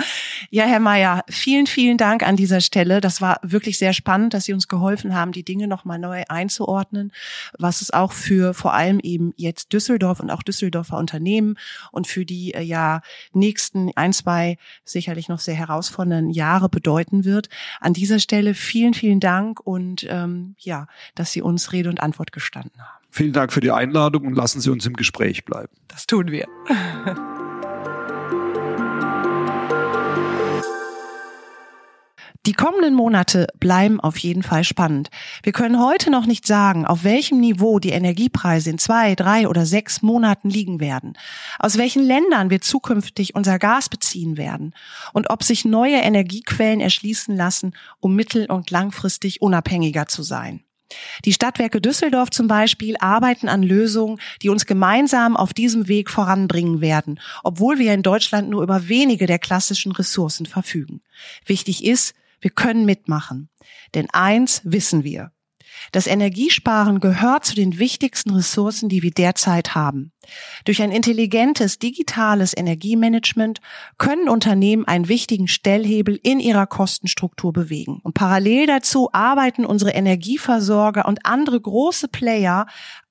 Ja, 0.49 0.65
Herr 0.65 0.79
Mayer, 0.79 1.23
vielen, 1.29 1.67
vielen 1.67 1.97
Dank 1.97 2.25
an 2.25 2.37
dieser 2.37 2.61
Stelle. 2.61 3.01
Das 3.01 3.21
war 3.21 3.39
wirklich 3.43 3.77
sehr 3.77 3.93
spannend, 3.93 4.33
dass 4.33 4.45
Sie 4.45 4.53
uns 4.53 4.67
geholfen 4.67 5.13
haben, 5.13 5.33
die 5.33 5.43
Dinge 5.43 5.67
nochmal 5.67 5.99
neu 5.99 6.23
einzuordnen, 6.29 7.11
was 7.59 7.81
es 7.81 7.91
auch 7.91 8.13
für 8.13 8.53
vor 8.53 8.73
allem 8.73 8.99
eben 8.99 9.33
jetzt 9.35 9.73
Düsseldorf 9.73 10.19
und 10.21 10.29
auch 10.29 10.43
Düsseldorfer 10.43 10.97
Unternehmen 10.97 11.55
und 11.91 12.07
für 12.07 12.25
die 12.25 12.53
äh, 12.53 12.61
ja 12.61 13.01
nächsten 13.33 13.91
ein, 13.95 14.13
zwei 14.13 14.57
sicherlich 14.85 15.27
noch 15.27 15.39
sehr 15.39 15.55
herausfordernden 15.55 16.31
Jahre 16.31 16.69
bedeuten 16.69 17.25
wird. 17.25 17.49
An 17.81 17.93
dieser 17.93 18.19
Stelle 18.19 18.53
vielen, 18.53 18.93
vielen 18.93 19.19
Dank 19.19 19.59
und 19.59 20.05
ähm, 20.09 20.55
ja, 20.59 20.87
dass 21.15 21.31
Sie 21.31 21.41
uns 21.41 21.73
Rede 21.73 21.96
und 21.97 22.03
Antwort 22.03 22.31
gestanden 22.31 22.79
haben. 22.79 23.03
Vielen 23.09 23.33
Dank 23.33 23.51
für 23.51 23.61
die 23.61 23.71
Einladung 23.71 24.27
und 24.27 24.35
lassen 24.35 24.61
Sie 24.61 24.69
uns 24.69 24.85
im 24.85 24.93
Gespräch 24.93 25.45
bleiben. 25.45 25.73
Das 25.87 26.05
tun 26.05 26.27
wir. 26.27 26.47
Die 32.45 32.53
kommenden 32.53 32.93
Monate 32.93 33.47
bleiben 33.59 33.99
auf 33.99 34.17
jeden 34.19 34.41
Fall 34.41 34.63
spannend. 34.63 35.09
Wir 35.43 35.51
können 35.51 35.83
heute 35.83 36.09
noch 36.09 36.25
nicht 36.25 36.47
sagen, 36.47 36.85
auf 36.85 37.03
welchem 37.03 37.41
Niveau 37.41 37.79
die 37.79 37.89
Energiepreise 37.89 38.69
in 38.69 38.77
zwei, 38.77 39.15
drei 39.15 39.49
oder 39.49 39.65
sechs 39.65 40.01
Monaten 40.01 40.49
liegen 40.49 40.79
werden, 40.79 41.17
aus 41.59 41.77
welchen 41.77 42.03
Ländern 42.03 42.49
wir 42.49 42.61
zukünftig 42.61 43.35
unser 43.35 43.59
Gas 43.59 43.89
beziehen 43.89 44.37
werden 44.37 44.73
und 45.11 45.29
ob 45.29 45.43
sich 45.43 45.65
neue 45.65 45.97
Energiequellen 45.97 46.79
erschließen 46.79 47.35
lassen, 47.35 47.73
um 47.99 48.15
mittel- 48.15 48.49
und 48.49 48.71
langfristig 48.71 49.41
unabhängiger 49.41 50.05
zu 50.05 50.23
sein. 50.23 50.63
Die 51.25 51.33
Stadtwerke 51.33 51.81
Düsseldorf 51.81 52.29
zum 52.29 52.47
Beispiel 52.47 52.95
arbeiten 52.99 53.49
an 53.49 53.63
Lösungen, 53.63 54.19
die 54.41 54.49
uns 54.49 54.65
gemeinsam 54.65 55.35
auf 55.35 55.53
diesem 55.53 55.87
Weg 55.87 56.09
voranbringen 56.09 56.81
werden, 56.81 57.19
obwohl 57.43 57.79
wir 57.79 57.93
in 57.93 58.03
Deutschland 58.03 58.49
nur 58.49 58.63
über 58.63 58.87
wenige 58.87 59.25
der 59.25 59.39
klassischen 59.39 59.91
Ressourcen 59.91 60.45
verfügen. 60.45 61.01
Wichtig 61.45 61.83
ist, 61.83 62.15
wir 62.39 62.51
können 62.51 62.85
mitmachen. 62.85 63.49
Denn 63.95 64.07
eins 64.11 64.61
wissen 64.63 65.03
wir. 65.03 65.31
Das 65.91 66.07
Energiesparen 66.07 66.99
gehört 66.99 67.45
zu 67.45 67.55
den 67.55 67.79
wichtigsten 67.79 68.31
Ressourcen, 68.31 68.89
die 68.89 69.03
wir 69.03 69.11
derzeit 69.11 69.75
haben. 69.75 70.11
Durch 70.65 70.81
ein 70.81 70.91
intelligentes 70.91 71.79
digitales 71.79 72.55
Energiemanagement 72.55 73.61
können 73.97 74.29
Unternehmen 74.29 74.85
einen 74.85 75.07
wichtigen 75.07 75.47
Stellhebel 75.47 76.19
in 76.21 76.39
ihrer 76.39 76.67
Kostenstruktur 76.67 77.53
bewegen. 77.53 77.99
Und 78.03 78.13
parallel 78.13 78.67
dazu 78.67 79.09
arbeiten 79.13 79.65
unsere 79.65 79.91
Energieversorger 79.91 81.05
und 81.07 81.25
andere 81.25 81.59
große 81.59 82.07
Player 82.07 82.65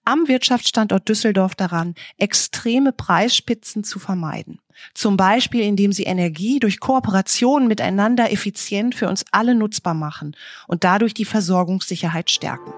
am 0.04 0.28
Wirtschaftsstandort 0.28 1.08
Düsseldorf 1.08 1.54
daran, 1.54 1.94
extreme 2.16 2.92
Preisspitzen 2.92 3.84
zu 3.84 3.98
vermeiden. 3.98 4.60
Zum 4.94 5.16
Beispiel, 5.16 5.62
indem 5.62 5.92
sie 5.92 6.04
Energie 6.04 6.58
durch 6.58 6.80
Kooperation 6.80 7.68
miteinander 7.68 8.32
effizient 8.32 8.94
für 8.94 9.08
uns 9.08 9.24
alle 9.30 9.54
nutzbar 9.54 9.94
machen 9.94 10.36
und 10.66 10.84
dadurch 10.84 11.14
die 11.14 11.24
Versorgungssicherheit 11.24 12.30
stärken. 12.30 12.72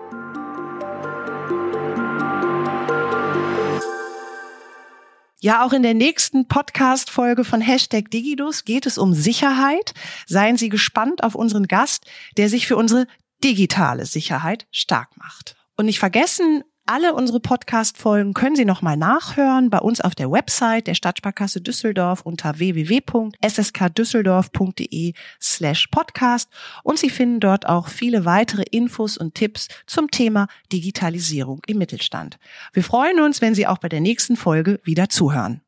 Ja, 5.40 5.64
auch 5.64 5.72
in 5.72 5.84
der 5.84 5.94
nächsten 5.94 6.48
Podcast-Folge 6.48 7.44
von 7.44 7.60
Hashtag 7.60 8.10
Digidus 8.10 8.64
geht 8.64 8.86
es 8.86 8.98
um 8.98 9.14
Sicherheit. 9.14 9.94
Seien 10.26 10.56
Sie 10.56 10.68
gespannt 10.68 11.22
auf 11.22 11.36
unseren 11.36 11.68
Gast, 11.68 12.06
der 12.36 12.48
sich 12.48 12.66
für 12.66 12.76
unsere 12.76 13.06
digitale 13.44 14.04
Sicherheit 14.04 14.66
stark 14.72 15.16
macht. 15.16 15.54
Und 15.76 15.86
nicht 15.86 16.00
vergessen, 16.00 16.64
alle 16.88 17.14
unsere 17.14 17.38
Podcast-Folgen 17.38 18.34
können 18.34 18.56
Sie 18.56 18.64
nochmal 18.64 18.96
nachhören 18.96 19.70
bei 19.70 19.78
uns 19.78 20.00
auf 20.00 20.14
der 20.14 20.30
Website 20.30 20.86
der 20.86 20.94
Stadtsparkasse 20.94 21.60
Düsseldorf 21.60 22.22
unter 22.22 22.58
www.sskdüsseldorf.de 22.58 25.12
slash 25.40 25.86
podcast 25.88 26.48
und 26.82 26.98
Sie 26.98 27.10
finden 27.10 27.40
dort 27.40 27.68
auch 27.68 27.88
viele 27.88 28.24
weitere 28.24 28.62
Infos 28.62 29.18
und 29.18 29.34
Tipps 29.34 29.68
zum 29.86 30.10
Thema 30.10 30.46
Digitalisierung 30.72 31.60
im 31.66 31.76
Mittelstand. 31.78 32.38
Wir 32.72 32.82
freuen 32.82 33.20
uns, 33.20 33.42
wenn 33.42 33.54
Sie 33.54 33.66
auch 33.66 33.76
bei 33.78 33.90
der 33.90 34.00
nächsten 34.00 34.36
Folge 34.36 34.80
wieder 34.82 35.10
zuhören. 35.10 35.60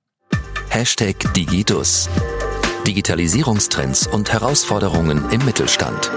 Hashtag 0.70 1.34
Digidus. 1.34 2.08
Digitalisierungstrends 2.86 4.06
und 4.06 4.32
Herausforderungen 4.32 5.28
im 5.30 5.44
Mittelstand. 5.44 6.10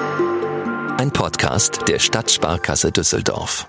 Ein 0.97 1.11
Podcast 1.11 1.89
der 1.89 1.99
Stadtsparkasse 1.99 2.93
Düsseldorf. 2.93 3.67